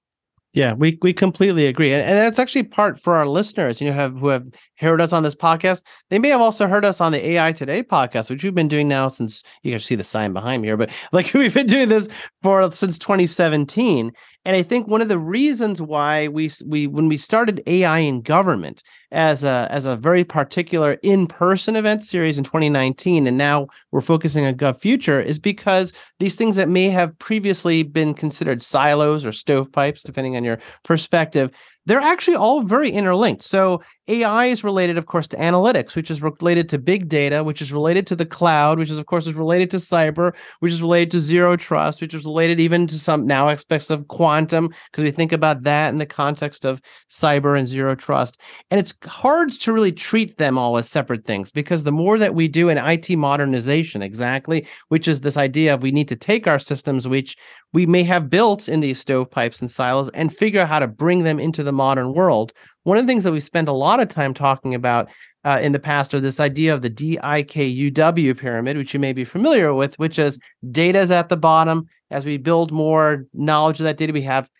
Yeah, 0.54 0.74
we 0.74 0.98
we 1.00 1.14
completely 1.14 1.64
agree, 1.64 1.94
and, 1.94 2.02
and 2.02 2.18
that's 2.18 2.38
actually 2.38 2.64
part 2.64 2.98
for 2.98 3.14
our 3.14 3.26
listeners. 3.26 3.80
You 3.80 3.86
know, 3.86 3.94
have 3.94 4.18
who 4.18 4.28
have 4.28 4.44
heard 4.78 5.00
us 5.00 5.14
on 5.14 5.22
this 5.22 5.34
podcast. 5.34 5.80
They 6.10 6.18
may 6.18 6.28
have 6.28 6.42
also 6.42 6.66
heard 6.66 6.84
us 6.84 7.00
on 7.00 7.10
the 7.10 7.26
AI 7.26 7.52
Today 7.52 7.82
podcast, 7.82 8.28
which 8.28 8.44
we've 8.44 8.54
been 8.54 8.68
doing 8.68 8.86
now 8.86 9.08
since 9.08 9.42
you 9.62 9.72
can 9.72 9.80
see 9.80 9.94
the 9.94 10.04
sign 10.04 10.34
behind 10.34 10.60
me 10.60 10.68
here. 10.68 10.76
But 10.76 10.90
like 11.12 11.32
we've 11.32 11.54
been 11.54 11.66
doing 11.66 11.88
this 11.88 12.06
for 12.42 12.70
since 12.70 12.98
2017, 12.98 14.12
and 14.44 14.56
I 14.56 14.62
think 14.62 14.88
one 14.88 15.00
of 15.00 15.08
the 15.08 15.18
reasons 15.18 15.80
why 15.80 16.28
we 16.28 16.50
we 16.66 16.86
when 16.86 17.08
we 17.08 17.16
started 17.16 17.62
AI 17.66 17.98
in 17.98 18.22
government 18.22 18.82
as 19.12 19.44
a 19.44 19.68
as 19.70 19.86
a 19.86 19.96
very 19.96 20.24
particular 20.24 20.94
in 21.02 21.26
person 21.28 21.76
event 21.76 22.02
series 22.02 22.38
in 22.38 22.44
2019, 22.44 23.26
and 23.26 23.38
now 23.38 23.68
we're 23.92 24.00
focusing 24.00 24.44
on 24.44 24.54
Gov 24.54 24.80
Future, 24.80 25.20
is 25.20 25.38
because 25.38 25.92
these 26.18 26.34
things 26.34 26.56
that 26.56 26.68
may 26.68 26.88
have 26.90 27.16
previously 27.18 27.84
been 27.84 28.14
considered 28.14 28.60
silos 28.60 29.24
or 29.24 29.30
stovepipes, 29.30 30.02
depending 30.02 30.36
on 30.36 30.42
your 30.42 30.58
perspective, 30.82 31.50
they're 31.86 32.00
actually 32.00 32.36
all 32.36 32.62
very 32.62 32.90
interlinked. 32.90 33.42
So 33.42 33.80
AI 34.08 34.46
is 34.46 34.64
related, 34.64 34.98
of 34.98 35.06
course, 35.06 35.28
to 35.28 35.36
analytics, 35.36 35.94
which 35.94 36.10
is 36.10 36.20
related 36.20 36.68
to 36.68 36.78
big 36.78 37.08
data, 37.08 37.44
which 37.44 37.62
is 37.62 37.72
related 37.72 38.04
to 38.08 38.16
the 38.16 38.26
cloud, 38.26 38.78
which 38.78 38.90
is, 38.90 38.98
of 38.98 39.06
course, 39.06 39.28
is 39.28 39.34
related 39.34 39.70
to 39.70 39.76
cyber, 39.76 40.34
which 40.58 40.72
is 40.72 40.82
related 40.82 41.12
to 41.12 41.20
zero 41.20 41.56
trust, 41.56 42.00
which 42.00 42.12
is 42.12 42.24
related 42.24 42.58
even 42.58 42.88
to 42.88 42.98
some 42.98 43.26
now 43.26 43.48
aspects 43.48 43.90
of 43.90 44.08
quantum, 44.08 44.70
because 44.90 45.04
we 45.04 45.12
think 45.12 45.30
about 45.30 45.62
that 45.62 45.90
in 45.90 45.98
the 45.98 46.06
context 46.06 46.64
of 46.64 46.82
cyber 47.08 47.56
and 47.56 47.68
zero 47.68 47.94
trust. 47.94 48.40
And 48.72 48.80
it's 48.80 48.92
hard 49.04 49.52
to 49.52 49.72
really 49.72 49.92
treat 49.92 50.36
them 50.36 50.58
all 50.58 50.76
as 50.78 50.88
separate 50.88 51.24
things 51.24 51.52
because 51.52 51.84
the 51.84 51.92
more 51.92 52.18
that 52.18 52.34
we 52.34 52.48
do 52.48 52.70
in 52.70 52.78
IT 52.78 53.16
modernization, 53.16 54.02
exactly, 54.02 54.66
which 54.88 55.06
is 55.06 55.20
this 55.20 55.36
idea 55.36 55.74
of 55.74 55.82
we 55.82 55.92
need 55.92 56.08
to 56.08 56.16
take 56.16 56.48
our 56.48 56.58
systems, 56.58 57.06
which 57.06 57.36
we 57.72 57.86
may 57.86 58.02
have 58.02 58.28
built 58.28 58.68
in 58.68 58.80
these 58.80 59.02
stovepipes 59.02 59.60
and 59.60 59.70
silos, 59.70 60.10
and 60.10 60.34
figure 60.34 60.60
out 60.60 60.68
how 60.68 60.80
to 60.80 60.88
bring 60.88 61.22
them 61.22 61.38
into 61.38 61.62
the 61.62 61.72
modern 61.72 62.12
world. 62.12 62.52
One 62.84 62.96
of 62.96 63.04
the 63.04 63.10
things 63.10 63.24
that 63.24 63.32
we 63.32 63.40
spend 63.40 63.68
a 63.68 63.72
lot 63.72 64.00
of 64.00 64.08
time 64.08 64.34
talking 64.34 64.74
about 64.74 65.08
uh, 65.44 65.58
in 65.62 65.72
the 65.72 65.78
past 65.78 66.14
are 66.14 66.20
this 66.20 66.40
idea 66.40 66.74
of 66.74 66.82
the 66.82 66.90
DIKUW 66.90 68.36
pyramid, 68.36 68.76
which 68.76 68.94
you 68.94 69.00
may 69.00 69.12
be 69.12 69.24
familiar 69.24 69.72
with, 69.74 69.98
which 69.98 70.18
is 70.18 70.38
data 70.70 71.00
is 71.00 71.10
at 71.10 71.28
the 71.28 71.36
bottom. 71.36 71.86
As 72.10 72.24
we 72.24 72.36
build 72.36 72.72
more 72.72 73.26
knowledge 73.32 73.80
of 73.80 73.84
that 73.84 73.96
data, 73.96 74.12
we 74.12 74.22
have 74.22 74.50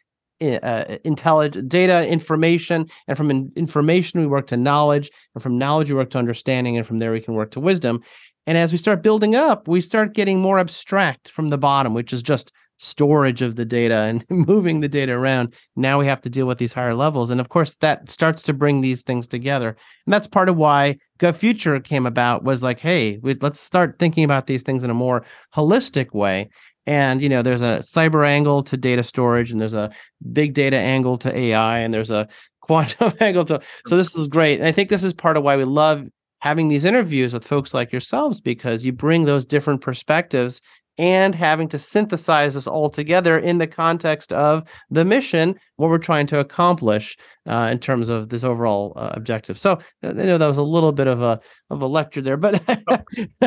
uh, 0.43 0.97
intelligent 1.05 1.69
data 1.69 2.07
information 2.09 2.87
and 3.07 3.17
from 3.17 3.31
in- 3.31 3.53
information 3.57 4.21
we 4.21 4.27
work 4.27 4.47
to 4.49 4.57
knowledge 4.57 5.11
and 5.35 5.43
from 5.43 5.59
knowledge 5.59 5.91
we 5.91 5.97
work 5.97 6.11
to 6.11 6.19
understanding 6.19 6.77
and 6.77 6.87
from 6.87 6.99
there 6.99 7.13
we 7.13 7.21
can 7.21 7.35
work 7.35 7.53
to 7.53 7.61
wisdom 7.61 8.03
and 8.47 8.59
as 8.59 8.73
we 8.73 8.79
start 8.79 9.03
building 9.03 9.37
up 9.37 9.69
we 9.69 9.81
start 9.81 10.15
getting 10.15 10.41
more 10.41 10.59
abstract 10.59 11.29
from 11.29 11.51
the 11.51 11.59
bottom 11.59 11.95
which 11.95 12.13
is 12.13 12.23
just 12.23 12.53
storage 12.83 13.43
of 13.43 13.57
the 13.57 13.65
data 13.65 13.95
and 13.95 14.25
moving 14.31 14.81
the 14.81 14.89
data 14.89 15.13
around. 15.13 15.55
Now 15.77 15.99
we 15.99 16.07
have 16.07 16.21
to 16.23 16.31
deal 16.31 16.47
with 16.47 16.59
these 16.59 16.73
higher 16.73 16.95
levels. 16.95 17.31
And 17.31 17.41
of 17.41 17.49
course, 17.49 17.77
that 17.77 18.11
starts 18.11 18.43
to 18.45 18.53
bring 18.53 18.81
these 18.81 19.03
things 19.03 19.29
together. 19.29 19.69
And 20.07 20.13
that's 20.13 20.27
part 20.27 20.49
of 20.49 20.57
why 20.57 20.99
GovFuture 21.19 21.83
came 21.83 22.07
about 22.07 22.43
was 22.43 22.63
like, 22.63 22.81
hey, 22.81 23.21
let's 23.23 23.61
start 23.61 23.99
thinking 23.99 24.25
about 24.25 24.47
these 24.47 24.63
things 24.63 24.83
in 24.83 24.91
a 24.91 24.95
more 24.95 25.25
holistic 25.55 26.13
way. 26.13 26.51
And 26.85 27.23
you 27.23 27.29
know, 27.29 27.43
there's 27.43 27.63
a 27.63 27.79
cyber 27.79 28.27
angle 28.27 28.63
to 28.65 28.77
data 28.77 29.05
storage, 29.05 29.53
and 29.53 29.61
there's 29.61 29.75
a 29.75 29.93
big 30.33 30.53
data 30.53 30.77
angle 30.77 31.17
to 31.19 31.37
AI, 31.37 31.79
and 31.79 31.95
there's 31.95 32.11
a 32.11 32.29
quantum 32.61 33.13
angle 33.21 33.45
to. 33.45 33.61
So 33.87 33.97
this 33.97 34.17
is 34.17 34.27
great, 34.27 34.59
and 34.59 34.67
I 34.67 34.73
think 34.73 34.89
this 34.89 35.05
is 35.05 35.15
part 35.15 35.37
of 35.37 35.45
why 35.45 35.57
we 35.57 35.63
love 35.63 36.05
having 36.41 36.67
these 36.67 36.85
interviews 36.85 37.33
with 37.33 37.47
folks 37.47 37.73
like 37.73 37.93
yourselves 37.93 38.41
because 38.41 38.85
you 38.85 38.93
bring 38.93 39.27
those 39.27 39.47
different 39.47 39.81
perspectives 39.81 40.61
and 40.99 41.35
having 41.35 41.69
to 41.69 41.79
synthesize 41.79 42.55
this 42.55 42.67
all 42.67 42.91
together 42.91 43.39
in 43.39 43.59
the 43.59 43.67
context 43.67 44.33
of 44.33 44.65
the 44.91 45.05
mission, 45.05 45.55
what 45.77 45.89
we're 45.89 45.99
trying 45.99 46.27
to 46.27 46.39
accomplish 46.39 47.17
uh, 47.49 47.69
in 47.73 47.79
terms 47.79 48.09
of 48.09 48.29
this 48.29 48.45
overall 48.45 48.93
uh, 48.97 49.11
objective. 49.13 49.59
So 49.59 49.73
uh, 50.03 50.09
I 50.09 50.13
know 50.13 50.39
that 50.39 50.47
was 50.47 50.59
a 50.59 50.63
little 50.63 50.93
bit 50.93 51.07
of 51.07 51.23
a 51.23 51.41
of 51.71 51.83
a 51.83 51.87
lecture 51.87 52.21
there, 52.21 52.37
but 52.37 52.63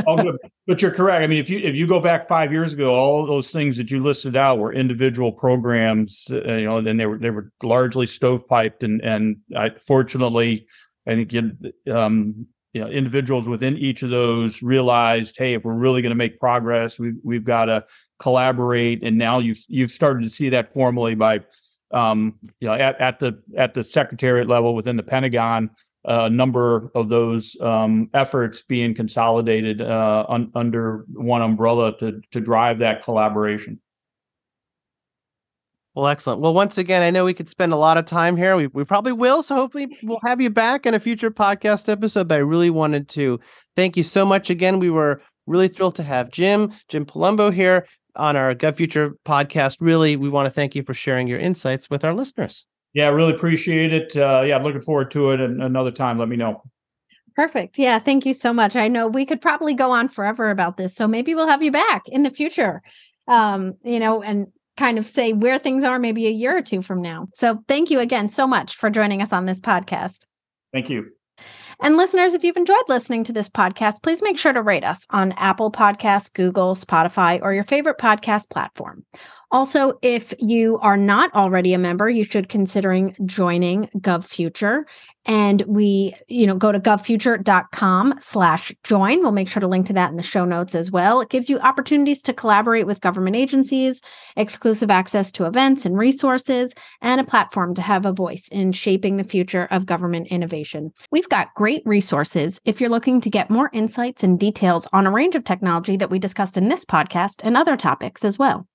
oh, 0.08 0.38
but 0.68 0.82
you're 0.82 0.92
correct. 0.92 1.24
I 1.24 1.28
mean, 1.28 1.40
if 1.40 1.50
you 1.50 1.60
if 1.60 1.76
you 1.76 1.88
go 1.88 2.00
back 2.00 2.28
five 2.28 2.52
years 2.52 2.74
ago, 2.74 2.94
all 2.94 3.26
those 3.26 3.52
things 3.52 3.78
that 3.78 3.92
you 3.92 4.02
listed 4.02 4.36
out 4.36 4.58
were 4.58 4.74
individual 4.74 5.32
programs, 5.32 6.28
uh, 6.32 6.42
you 6.54 6.66
know, 6.66 6.82
then 6.82 6.98
they 6.98 7.06
were 7.06 7.20
they 7.20 7.30
were 7.30 7.52
largely 7.62 8.08
stovepiped, 8.08 8.82
and 8.82 9.02
and 9.02 9.38
I, 9.56 9.70
fortunately, 9.70 10.68
I 11.08 11.16
think 11.16 11.34
you, 11.34 11.52
um, 11.92 12.48
you 12.76 12.82
know 12.82 12.88
individuals 12.88 13.50
within 13.50 13.76
each 13.78 14.04
of 14.04 14.12
those 14.12 14.62
realized 14.62 15.36
hey 15.38 15.54
if 15.56 15.64
we're 15.64 15.74
really 15.74 16.02
going 16.02 16.12
to 16.12 16.16
make 16.16 16.40
progress 16.40 17.00
we've, 17.00 17.16
we've 17.24 17.46
got 17.46 17.66
to 17.66 17.84
collaborate. 18.20 19.04
And 19.04 19.18
now 19.18 19.40
you've 19.40 19.60
you've 19.68 19.92
started 19.92 20.24
to 20.24 20.30
see 20.30 20.50
that 20.50 20.74
formally 20.74 21.16
by 21.16 21.42
um, 21.92 22.36
you 22.60 22.68
know 22.68 22.74
at, 22.74 23.00
at 23.00 23.20
the 23.20 23.42
at 23.58 23.74
the 23.74 23.84
secretariat 23.84 24.48
level 24.48 24.76
within 24.76 24.98
the 24.98 25.04
pentagon 25.04 25.70
a 26.08 26.30
number 26.30 26.92
of 26.94 27.10
those 27.10 27.60
um, 27.62 28.10
efforts 28.14 28.62
being 28.62 28.94
consolidated 28.94 29.82
uh, 29.82 30.26
un, 30.30 30.52
under 30.56 31.06
one 31.14 31.42
umbrella 31.42 31.98
to 32.00 32.22
to 32.32 32.40
drive 32.40 32.80
that 32.80 33.04
collaboration 33.04 33.80
well, 35.96 36.08
excellent. 36.08 36.42
Well, 36.42 36.54
once 36.54 36.78
again, 36.78 37.02
I 37.02 37.10
know 37.10 37.24
we 37.24 37.34
could 37.34 37.48
spend 37.48 37.72
a 37.72 37.78
lot 37.78 37.98
of 37.98 38.06
time 38.06 38.36
here. 38.36 38.58
We, 38.58 38.68
we 38.68 38.84
probably 38.84 39.14
will. 39.14 39.42
So 39.42 39.56
hopefully 39.56 39.98
we'll 40.04 40.20
have 40.26 40.42
you 40.42 40.50
back 40.50 40.86
in 40.86 40.94
a 40.94 41.00
future 41.00 41.32
podcast 41.32 41.88
episode. 41.88 42.28
But 42.28 42.36
I 42.36 42.40
really 42.40 42.70
wanted 42.70 43.08
to 43.10 43.40
thank 43.78 43.96
you 43.96 44.04
so 44.04 44.26
much 44.26 44.50
again. 44.50 44.80
We 44.80 44.90
were 44.90 45.22
really 45.48 45.70
thrilled 45.70 45.96
to 45.96 46.04
have 46.04 46.32
Jim, 46.32 46.74
Jim 46.90 47.06
Palumbo 47.06 47.52
here 47.52 47.88
on 48.18 48.36
our 48.36 48.54
Gov 48.54 48.76
Future 48.76 49.16
podcast. 49.26 49.78
Really, 49.80 50.18
we 50.18 50.28
want 50.28 50.48
to 50.48 50.52
thank 50.52 50.76
you 50.76 50.84
for 50.84 50.94
sharing 50.94 51.28
your 51.28 51.40
insights 51.40 51.90
with 51.90 52.04
our 52.04 52.14
listeners. 52.14 52.66
Yeah, 52.94 53.10
really 53.10 53.34
appreciate 53.34 53.94
it. 53.94 54.18
Uh, 54.18 54.44
yeah, 54.46 54.58
I'm 54.58 54.64
looking 54.64 54.82
forward 54.82 55.12
to 55.12 55.32
it. 55.32 55.40
And 55.40 55.64
another 55.64 55.92
time, 55.92 56.20
let 56.20 56.28
me 56.28 56.36
know. 56.36 56.62
Perfect. 57.36 57.78
Yeah, 57.78 58.00
thank 58.00 58.26
you 58.26 58.34
so 58.34 58.54
much. 58.54 58.76
I 58.76 58.88
know 58.88 59.08
we 59.08 59.26
could 59.26 59.42
probably 59.42 59.74
go 59.74 59.92
on 59.92 60.08
forever 60.08 60.50
about 60.50 60.78
this. 60.78 60.96
So 60.96 61.08
maybe 61.08 61.36
we'll 61.36 61.48
have 61.48 61.62
you 61.62 61.72
back 61.72 62.04
in 62.08 62.24
the 62.24 62.30
future. 62.30 62.82
Um, 63.28 63.74
you 63.84 64.00
know, 64.00 64.22
and 64.22 64.48
kind 64.78 64.98
of 64.98 65.08
say 65.08 65.34
where 65.34 65.60
things 65.60 65.84
are 65.84 66.00
maybe 66.00 66.28
a 66.28 66.32
year 66.32 66.58
or 66.58 66.62
two 66.62 66.82
from 66.82 67.02
now. 67.02 67.28
So 67.34 67.60
thank 67.68 67.90
you 67.90 68.00
again 68.00 68.28
so 68.28 68.46
much 68.48 68.76
for 68.76 68.90
joining 68.90 69.22
us 69.22 69.34
on 69.34 69.46
this 69.46 69.60
podcast. 69.60 70.26
Thank 70.74 70.90
you. 70.90 71.12
And 71.82 71.98
listeners, 71.98 72.34
if 72.34 72.44
you've 72.44 72.56
enjoyed 72.56 72.88
listening 72.88 73.26
to 73.26 73.34
this 73.34 73.50
podcast, 73.50 74.02
please 74.02 74.22
make 74.22 74.38
sure 74.38 74.54
to 74.54 74.62
rate 74.62 74.86
us 74.86 75.06
on 75.10 75.34
Apple 75.34 75.72
Podcasts, 75.72 76.32
Google, 76.32 76.76
Spotify, 76.76 77.42
or 77.42 77.54
your 77.54 77.66
favorite 77.66 77.98
podcast 77.98 78.50
platform. 78.50 79.06
Also, 79.52 79.98
if 80.02 80.34
you 80.40 80.78
are 80.80 80.98
not 80.98 81.34
already 81.34 81.74
a 81.74 81.78
member, 81.78 82.10
you 82.10 82.24
should 82.24 82.50
considering 82.50 83.16
joining 83.26 83.88
GovFuture. 83.98 84.84
And 85.28 85.64
we, 85.64 86.16
you 86.28 86.46
know, 86.46 86.56
go 86.56 86.72
to 86.72 86.80
govfuture.com 86.80 88.16
slash 88.20 88.72
join. 88.84 89.22
We'll 89.22 89.32
make 89.32 89.50
sure 89.50 89.60
to 89.60 89.68
link 89.68 89.88
to 89.88 89.94
that 89.94 90.12
in 90.12 90.18
the 90.18 90.24
show 90.24 90.46
notes 90.46 90.76
as 90.76 90.92
well. 90.92 91.20
It 91.22 91.30
gives 91.30 91.50
you 91.50 91.58
opportunities 91.60 92.22
to 92.24 92.34
collaborate 92.34 92.86
with 92.86 93.02
government 93.02 93.36
agencies, 93.36 94.02
exclusive 94.36 94.92
access 94.92 95.32
to 95.34 95.46
events 95.46 95.86
and 95.86 95.98
resources, 95.98 96.74
and 97.02 97.20
a 97.20 97.24
platform 97.24 97.74
to 97.74 97.82
have 97.82 98.06
a 98.06 98.14
voice 98.14 98.48
in 98.52 98.72
shaping 98.72 99.18
the 99.18 99.24
future 99.24 99.68
of 99.72 99.88
government 99.88 100.28
innovation. 100.28 100.92
We've 101.12 101.30
got 101.30 101.54
great 101.56 101.82
resources 101.86 102.60
if 102.66 102.80
you're 102.80 102.90
looking 102.90 103.20
to 103.22 103.30
get 103.30 103.50
more 103.50 103.72
insights 103.74 104.24
and 104.24 104.40
details 104.40 104.88
on 104.94 105.08
a 105.08 105.12
range 105.12 105.36
of 105.36 105.44
technology 105.44 105.98
that 105.98 106.12
we 106.12 106.20
discussed 106.20 106.58
in 106.58 106.68
this 106.68 106.86
podcast 106.86 107.42
and 107.44 107.58
other 107.58 107.78
topics 107.78 108.24
as 108.24 108.38
well. 108.38 108.68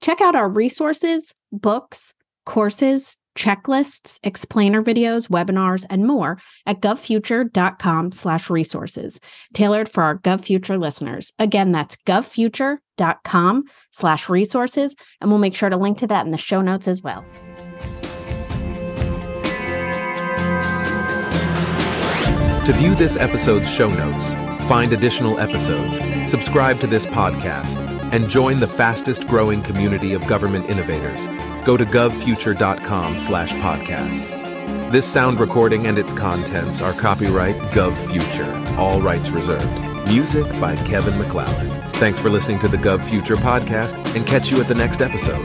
Check 0.00 0.20
out 0.20 0.36
our 0.36 0.48
resources, 0.48 1.34
books, 1.52 2.14
courses, 2.44 3.16
checklists, 3.36 4.18
explainer 4.22 4.82
videos, 4.82 5.28
webinars, 5.28 5.84
and 5.90 6.06
more 6.06 6.38
at 6.66 6.80
govfuture.com 6.80 8.12
slash 8.12 8.50
resources, 8.50 9.20
tailored 9.52 9.88
for 9.88 10.02
our 10.02 10.18
GovFuture 10.18 10.78
listeners. 10.78 11.32
Again, 11.38 11.72
that's 11.72 11.96
govfuture.com 12.06 13.64
slash 13.90 14.28
resources, 14.28 14.94
and 15.20 15.30
we'll 15.30 15.40
make 15.40 15.56
sure 15.56 15.70
to 15.70 15.76
link 15.76 15.98
to 15.98 16.06
that 16.06 16.26
in 16.26 16.32
the 16.32 16.38
show 16.38 16.60
notes 16.60 16.88
as 16.88 17.02
well. 17.02 17.24
To 22.64 22.72
view 22.72 22.94
this 22.94 23.18
episode's 23.18 23.70
show 23.70 23.88
notes, 23.88 24.32
find 24.64 24.92
additional 24.92 25.38
episodes, 25.38 25.98
subscribe 26.30 26.78
to 26.80 26.86
this 26.86 27.04
podcast, 27.04 27.93
and 28.14 28.30
join 28.30 28.56
the 28.58 28.66
fastest 28.66 29.26
growing 29.26 29.60
community 29.60 30.12
of 30.12 30.24
government 30.28 30.70
innovators, 30.70 31.26
go 31.66 31.76
to 31.76 31.84
govfuture.com 31.84 33.18
slash 33.18 33.52
podcast. 33.54 34.30
This 34.92 35.04
sound 35.04 35.40
recording 35.40 35.88
and 35.88 35.98
its 35.98 36.12
contents 36.12 36.80
are 36.80 36.92
copyright 36.92 37.56
GovFuture, 37.72 38.78
all 38.78 39.00
rights 39.00 39.30
reserved. 39.30 40.06
Music 40.06 40.44
by 40.60 40.76
Kevin 40.76 41.18
MacLeod. 41.18 41.96
Thanks 41.96 42.20
for 42.20 42.30
listening 42.30 42.60
to 42.60 42.68
the 42.68 42.76
GovFuture 42.76 43.36
podcast 43.36 43.96
and 44.14 44.24
catch 44.24 44.48
you 44.48 44.60
at 44.60 44.68
the 44.68 44.76
next 44.76 45.02
episode. 45.02 45.44